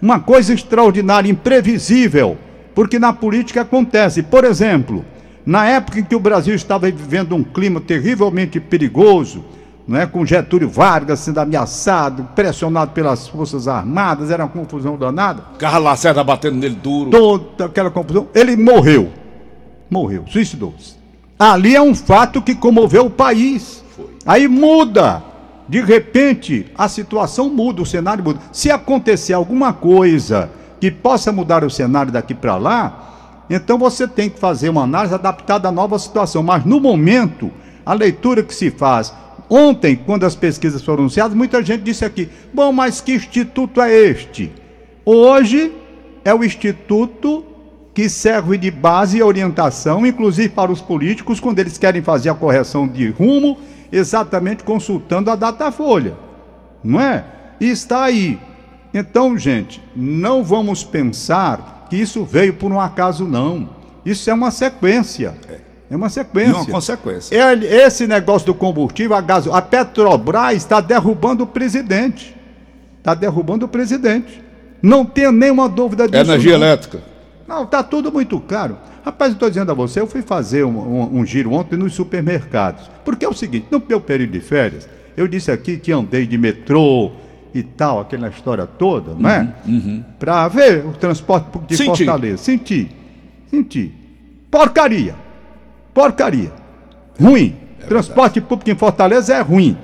Uma 0.00 0.18
coisa 0.18 0.54
extraordinária, 0.54 1.30
imprevisível, 1.30 2.38
porque 2.74 2.98
na 2.98 3.12
política 3.12 3.60
acontece. 3.60 4.22
Por 4.22 4.44
exemplo, 4.44 5.04
na 5.44 5.66
época 5.66 6.00
em 6.00 6.04
que 6.04 6.14
o 6.14 6.20
Brasil 6.20 6.54
estava 6.54 6.90
vivendo 6.90 7.34
um 7.34 7.44
clima 7.44 7.80
terrivelmente 7.80 8.58
perigoso, 8.58 9.44
né, 9.86 10.06
com 10.06 10.24
Getúlio 10.24 10.68
Vargas 10.68 11.20
sendo 11.20 11.38
ameaçado, 11.38 12.28
pressionado 12.34 12.92
pelas 12.92 13.26
Forças 13.26 13.66
Armadas, 13.66 14.30
era 14.30 14.44
uma 14.44 14.50
confusão 14.50 14.96
danada. 14.96 15.42
Carlos 15.58 15.84
Lacerda 15.84 16.22
batendo 16.22 16.56
nele 16.56 16.76
duro. 16.76 17.10
Toda 17.10 17.64
aquela 17.66 17.90
confusão. 17.90 18.28
Ele 18.34 18.56
morreu. 18.56 19.10
Morreu, 19.90 20.24
suicidou-se. 20.28 20.94
Ali 21.38 21.74
é 21.74 21.82
um 21.82 21.94
fato 21.94 22.40
que 22.40 22.54
comoveu 22.54 23.06
o 23.06 23.10
país. 23.10 23.82
Foi. 23.96 24.06
Aí 24.24 24.46
muda 24.46 25.29
de 25.70 25.80
repente 25.80 26.66
a 26.76 26.88
situação 26.88 27.48
muda, 27.48 27.80
o 27.80 27.86
cenário 27.86 28.24
muda. 28.24 28.40
Se 28.52 28.72
acontecer 28.72 29.34
alguma 29.34 29.72
coisa 29.72 30.50
que 30.80 30.90
possa 30.90 31.30
mudar 31.30 31.62
o 31.62 31.70
cenário 31.70 32.10
daqui 32.10 32.34
para 32.34 32.56
lá, 32.56 33.44
então 33.48 33.78
você 33.78 34.08
tem 34.08 34.28
que 34.28 34.40
fazer 34.40 34.68
uma 34.68 34.82
análise 34.82 35.14
adaptada 35.14 35.68
à 35.68 35.72
nova 35.72 35.96
situação. 35.96 36.42
Mas 36.42 36.64
no 36.64 36.80
momento, 36.80 37.52
a 37.86 37.94
leitura 37.94 38.42
que 38.42 38.52
se 38.52 38.68
faz. 38.68 39.14
Ontem, 39.48 39.94
quando 39.94 40.24
as 40.24 40.34
pesquisas 40.34 40.82
foram 40.82 41.04
anunciadas, 41.04 41.36
muita 41.36 41.62
gente 41.62 41.82
disse 41.82 42.04
aqui: 42.04 42.28
bom, 42.52 42.72
mas 42.72 43.00
que 43.00 43.12
instituto 43.12 43.80
é 43.80 43.94
este? 43.94 44.50
Hoje 45.04 45.72
é 46.24 46.34
o 46.34 46.42
instituto 46.42 47.44
que 47.94 48.08
serve 48.08 48.58
de 48.58 48.72
base 48.72 49.18
e 49.18 49.22
orientação, 49.22 50.04
inclusive 50.04 50.48
para 50.48 50.72
os 50.72 50.80
políticos, 50.80 51.38
quando 51.38 51.60
eles 51.60 51.78
querem 51.78 52.02
fazer 52.02 52.30
a 52.30 52.34
correção 52.34 52.88
de 52.88 53.08
rumo 53.10 53.56
exatamente 53.92 54.64
consultando 54.64 55.30
a 55.30 55.36
Datafolha, 55.36 56.14
não 56.82 57.00
é? 57.00 57.24
E 57.60 57.66
está 57.66 58.04
aí. 58.04 58.38
Então, 58.92 59.36
gente, 59.36 59.82
não 59.94 60.42
vamos 60.42 60.82
pensar 60.82 61.86
que 61.88 61.96
isso 61.96 62.24
veio 62.24 62.54
por 62.54 62.72
um 62.72 62.80
acaso, 62.80 63.24
não. 63.24 63.68
Isso 64.04 64.30
é 64.30 64.34
uma 64.34 64.50
sequência. 64.50 65.34
É 65.90 65.96
uma 65.96 66.08
sequência. 66.08 66.52
É 66.52 66.56
uma 66.56 66.66
consequência. 66.66 67.36
Esse 67.64 68.06
negócio 68.06 68.46
do 68.46 68.54
combustível, 68.54 69.16
a, 69.16 69.20
gaso, 69.20 69.52
a 69.52 69.60
Petrobras 69.60 70.56
está 70.56 70.80
derrubando 70.80 71.44
o 71.44 71.46
presidente. 71.46 72.36
Está 72.98 73.14
derrubando 73.14 73.66
o 73.66 73.68
presidente. 73.68 74.42
Não 74.80 75.04
tenha 75.04 75.32
nenhuma 75.32 75.68
dúvida 75.68 76.08
disso. 76.08 76.22
Energia 76.22 76.58
não. 76.58 76.66
elétrica. 76.66 77.09
Não, 77.50 77.64
está 77.64 77.82
tudo 77.82 78.12
muito 78.12 78.38
caro. 78.38 78.78
Rapaz, 79.04 79.32
eu 79.32 79.34
estou 79.34 79.48
dizendo 79.48 79.72
a 79.72 79.74
você, 79.74 79.98
eu 79.98 80.06
fui 80.06 80.22
fazer 80.22 80.64
um, 80.64 80.78
um, 80.78 81.18
um, 81.18 81.26
giro 81.26 81.52
ontem 81.52 81.76
nos 81.76 81.92
supermercados. 81.94 82.88
Porque 83.04 83.24
é 83.24 83.28
o 83.28 83.34
seguinte, 83.34 83.66
no 83.72 83.82
meu 83.88 84.00
período 84.00 84.30
de 84.30 84.40
férias, 84.40 84.88
eu 85.16 85.26
disse 85.26 85.50
aqui 85.50 85.76
que 85.76 85.90
andei 85.90 86.28
de 86.28 86.38
metrô 86.38 87.10
e 87.52 87.64
tal, 87.64 87.98
aquela 87.98 88.28
história 88.28 88.68
toda, 88.68 89.16
não 89.18 89.28
é? 89.28 89.52
Uhum, 89.66 89.74
uhum. 89.74 90.04
Para 90.16 90.46
ver 90.46 90.86
o 90.86 90.92
transporte 90.92 91.46
de 91.66 91.76
Senti. 91.76 92.04
Fortaleza. 92.04 92.36
Senti. 92.36 92.88
Senti. 93.50 93.92
Porcaria. 94.48 95.16
Porcaria. 95.92 96.52
Ruim. 97.20 97.56
É 97.80 97.86
transporte 97.86 98.40
público 98.40 98.70
em 98.70 98.76
Fortaleza 98.76 99.34
é 99.34 99.40
ruim. 99.40 99.76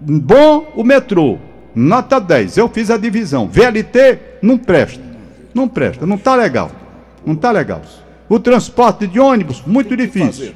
Bom 0.00 0.72
o 0.74 0.82
metrô. 0.82 1.38
Nota 1.74 2.18
10. 2.18 2.56
Eu 2.56 2.70
fiz 2.70 2.90
a 2.90 2.96
divisão. 2.96 3.48
VLT 3.48 4.18
não 4.40 4.56
presta. 4.56 5.02
Não 5.52 5.68
presta. 5.68 6.06
Não 6.06 6.16
está 6.16 6.34
legal. 6.34 6.70
Não 7.24 7.34
está 7.34 7.50
legal. 7.50 7.82
O 8.28 8.38
transporte 8.38 9.06
de 9.06 9.20
ônibus, 9.20 9.62
muito 9.66 9.96
difícil. 9.96 10.54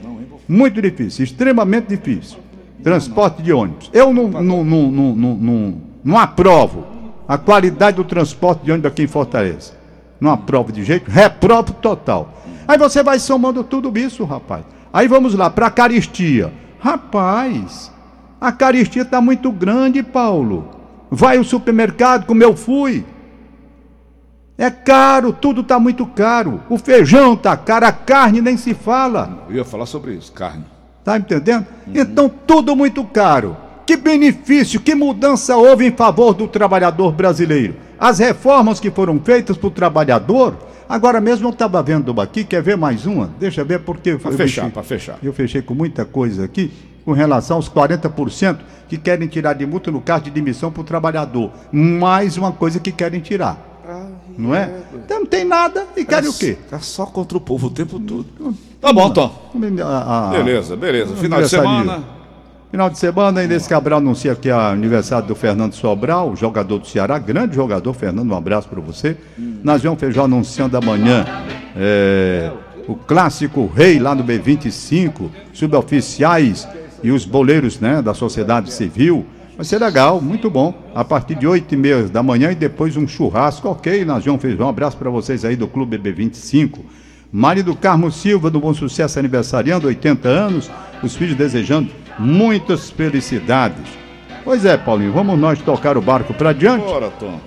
Muito 0.48 0.81
difícil, 0.81 1.24
extremamente 1.24 1.88
difícil. 1.88 2.38
Transporte 2.83 3.42
de 3.42 3.52
ônibus. 3.52 3.90
Eu 3.92 4.12
não, 4.12 4.29
não, 4.29 4.64
não, 4.64 4.90
não, 4.90 5.14
não, 5.14 5.83
não 6.05 6.18
aprovo 6.18 6.87
a 7.26 7.37
qualidade 7.37 7.96
do 7.96 8.05
transporte 8.05 8.64
de 8.64 8.70
ônibus 8.70 8.92
aqui 8.92 9.02
em 9.02 9.09
Fortaleza. 9.09 9.72
Não 10.20 10.31
aprovo 10.31 10.72
de 10.72 10.85
jeito, 10.85 11.11
reprovo 11.11 11.72
total. 11.74 12.33
Aí 12.66 12.79
você 12.79 13.02
vai 13.02 13.18
somando 13.18 13.62
tudo 13.62 13.96
isso, 13.98 14.24
rapaz. 14.24 14.64
Aí 14.92 15.09
vamos 15.09 15.35
lá, 15.35 15.50
para 15.50 15.66
a 15.66 15.70
caristia. 15.70 16.52
Rapaz, 16.81 17.92
a 18.40 18.52
caristia 18.52 19.02
está 19.02 19.20
muito 19.20 19.50
grande, 19.50 20.02
Paulo. 20.02 20.68
Vai 21.11 21.37
ao 21.37 21.44
supermercado, 21.44 22.24
como 22.24 22.42
eu 22.42 22.57
fui. 22.57 23.05
É 24.58 24.70
caro, 24.70 25.32
tudo 25.32 25.60
está 25.60 25.78
muito 25.78 26.06
caro. 26.06 26.62
O 26.70 26.78
feijão 26.78 27.34
está 27.34 27.56
caro, 27.56 27.86
a 27.86 27.92
carne 27.92 28.40
nem 28.40 28.56
se 28.56 28.72
fala. 28.72 29.44
Eu 29.48 29.56
ia 29.56 29.64
falar 29.64 29.84
sobre 29.86 30.14
isso, 30.14 30.32
carne. 30.32 30.64
Está 31.00 31.18
entendendo? 31.18 31.66
Uhum. 31.86 31.92
Então, 31.94 32.28
tudo 32.28 32.74
muito 32.74 33.04
caro. 33.04 33.56
Que 33.86 33.96
benefício, 33.96 34.80
que 34.80 34.94
mudança 34.94 35.56
houve 35.56 35.86
em 35.86 35.92
favor 35.92 36.32
do 36.34 36.48
trabalhador 36.48 37.12
brasileiro? 37.12 37.76
As 37.98 38.18
reformas 38.18 38.80
que 38.80 38.90
foram 38.90 39.20
feitas 39.20 39.56
para 39.56 39.68
o 39.68 39.70
trabalhador. 39.70 40.56
Agora 40.88 41.20
mesmo 41.20 41.48
eu 41.48 41.52
estava 41.52 41.82
vendo 41.82 42.18
aqui, 42.20 42.42
quer 42.42 42.62
ver 42.62 42.76
mais 42.76 43.06
uma? 43.06 43.30
Deixa 43.38 43.60
eu 43.60 43.66
ver 43.66 43.80
porque. 43.80 44.16
Para 44.16 44.32
fechar, 44.32 44.70
para 44.70 44.82
fechar. 44.82 45.18
Eu 45.22 45.32
fechei 45.32 45.62
com 45.62 45.74
muita 45.74 46.04
coisa 46.04 46.44
aqui 46.44 46.72
com 47.06 47.12
relação 47.12 47.58
aos 47.58 47.68
40% 47.70 48.58
que 48.88 48.98
querem 48.98 49.28
tirar 49.28 49.52
de 49.52 49.64
multa 49.64 49.92
no 49.92 50.00
caso 50.00 50.24
de 50.24 50.30
demissão 50.30 50.72
para 50.72 50.80
o 50.80 50.84
trabalhar,dor 50.84 51.52
Mais 51.72 52.36
uma 52.36 52.50
coisa 52.50 52.80
que 52.80 52.90
querem 52.90 53.20
tirar. 53.20 53.65
Não 54.36 54.54
é? 54.54 54.70
Então 54.94 55.20
não 55.20 55.26
tem 55.26 55.44
nada 55.44 55.86
e 55.96 56.04
querem 56.04 56.28
o 56.28 56.32
quê? 56.32 56.56
É 56.70 56.78
só 56.78 57.06
contra 57.06 57.36
o 57.38 57.40
povo 57.40 57.68
o 57.68 57.70
tempo 57.70 57.98
todo. 57.98 58.26
Tá 58.80 58.92
bom, 58.92 59.10
Tom. 59.10 59.50
A, 59.84 60.28
a, 60.28 60.30
beleza, 60.30 60.76
beleza. 60.76 61.16
Final 61.16 61.42
de 61.42 61.48
semana. 61.48 62.16
Final 62.70 62.90
de 62.90 62.98
semana, 62.98 63.44
Inês 63.44 63.66
Cabral 63.66 63.98
anuncia 63.98 64.34
que 64.34 64.48
é 64.48 64.52
aniversário 64.52 65.26
do 65.26 65.34
Fernando 65.34 65.72
Sobral, 65.72 66.34
jogador 66.34 66.78
do 66.78 66.86
Ceará, 66.86 67.16
grande 67.18 67.54
jogador, 67.54 67.94
Fernando, 67.94 68.30
um 68.30 68.36
abraço 68.36 68.68
para 68.68 68.80
você. 68.80 69.16
Hum. 69.38 69.60
Nós 69.62 69.82
vamos 69.82 70.00
Feijão 70.00 70.24
anunciando 70.24 70.76
amanhã 70.76 71.24
é, 71.76 72.50
o 72.88 72.94
clássico 72.94 73.66
rei 73.66 73.98
lá 73.98 74.14
no 74.14 74.24
B25, 74.24 75.30
suboficiais 75.52 76.68
e 77.02 77.10
os 77.10 77.24
boleiros 77.24 77.78
né, 77.80 78.02
da 78.02 78.12
sociedade 78.14 78.72
civil. 78.72 79.24
Vai 79.56 79.64
ser 79.64 79.78
legal, 79.78 80.20
muito 80.20 80.50
bom. 80.50 80.74
A 80.94 81.02
partir 81.02 81.34
de 81.34 81.46
8 81.46 81.72
e 81.72 81.76
meia 81.76 82.02
da 82.04 82.22
manhã 82.22 82.52
e 82.52 82.54
depois 82.54 82.96
um 82.96 83.08
churrasco, 83.08 83.68
ok, 83.68 84.04
na 84.04 84.20
João 84.20 84.38
Feijão. 84.38 84.66
Um 84.66 84.70
abraço 84.70 84.96
para 84.98 85.08
vocês 85.08 85.44
aí 85.44 85.56
do 85.56 85.66
Clube 85.66 85.98
BB25. 85.98 86.78
Marido 87.32 87.74
Carmo 87.74 88.12
Silva, 88.12 88.50
do 88.50 88.60
Bom 88.60 88.74
Sucesso, 88.74 89.18
aniversariando, 89.18 89.86
80 89.86 90.28
anos. 90.28 90.70
Os 91.02 91.16
filhos 91.16 91.34
desejando 91.34 91.90
muitas 92.18 92.90
felicidades. 92.90 93.86
Pois 94.44 94.64
é, 94.64 94.76
Paulinho, 94.76 95.12
vamos 95.12 95.38
nós 95.38 95.58
tocar 95.60 95.96
o 95.96 96.02
barco 96.02 96.34
para 96.34 96.52
diante? 96.52 96.84
Bora, 96.84 97.10
Tom. 97.10 97.40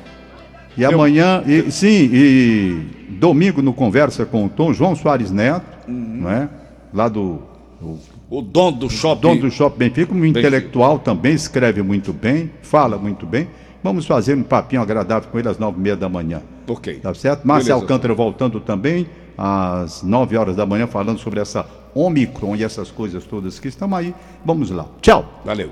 E 0.76 0.82
Eu... 0.82 0.92
amanhã, 0.92 1.44
e, 1.46 1.72
sim, 1.72 2.10
e 2.12 2.88
domingo 3.10 3.62
no 3.62 3.72
Conversa 3.72 4.26
com 4.26 4.46
o 4.46 4.50
Tom, 4.50 4.74
João 4.74 4.96
Soares 4.96 5.32
Neto, 5.32 5.66
uhum. 5.88 6.22
né? 6.24 6.50
lá 6.94 7.08
do, 7.08 7.40
do 7.80 7.98
o 8.30 8.42
dono 8.42 8.78
do 8.78 8.90
shopping. 8.90 9.22
Dono 9.22 9.42
do 9.42 9.52
shopping 9.52 9.78
Benfica, 9.78 10.14
um 10.14 10.20
Benfica. 10.20 10.40
intelectual 10.40 11.00
também, 11.00 11.34
escreve 11.34 11.82
muito 11.82 12.14
bem, 12.14 12.52
fala 12.62 12.98
muito 12.98 13.26
bem. 13.26 13.48
Vamos 13.84 14.06
fazer 14.06 14.36
um 14.36 14.44
papinho 14.44 14.82
agradável 14.82 15.30
com 15.30 15.40
ele 15.40 15.48
às 15.48 15.58
nove 15.58 15.78
e 15.80 15.82
meia 15.82 15.96
da 15.96 16.10
manhã. 16.10 16.42
Ok. 16.68 16.96
Tá 16.96 17.14
certo? 17.14 17.48
Márcia 17.48 17.74
Alcântara 17.74 18.14
voltando 18.14 18.60
também 18.60 19.08
às 19.38 20.04
nove 20.04 20.36
horas 20.38 20.56
da 20.56 20.66
manhã, 20.66 20.86
falando 20.86 21.18
sobre 21.18 21.40
essa 21.40 21.66
Omicron 21.96 22.56
e 22.56 22.64
essas 22.64 22.92
coisas 22.92 23.24
todas 23.24 23.58
que 23.58 23.70
estão 23.70 23.96
aí. 23.96 24.14
Vamos 24.46 24.70
lá. 24.70 24.86
Tchau. 25.02 25.42
Valeu. 25.46 25.72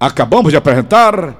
Acabamos 0.00 0.50
de 0.50 0.56
apresentar. 0.56 1.38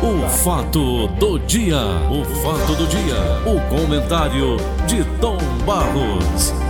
O 0.00 0.28
fato 0.28 1.08
do 1.08 1.38
dia. 1.40 1.76
O 2.08 2.24
fato 2.36 2.74
do 2.76 2.86
dia. 2.86 3.16
O 3.44 3.60
comentário 3.68 4.56
de 4.86 5.04
Tom 5.20 5.38
Barros. 5.66 6.69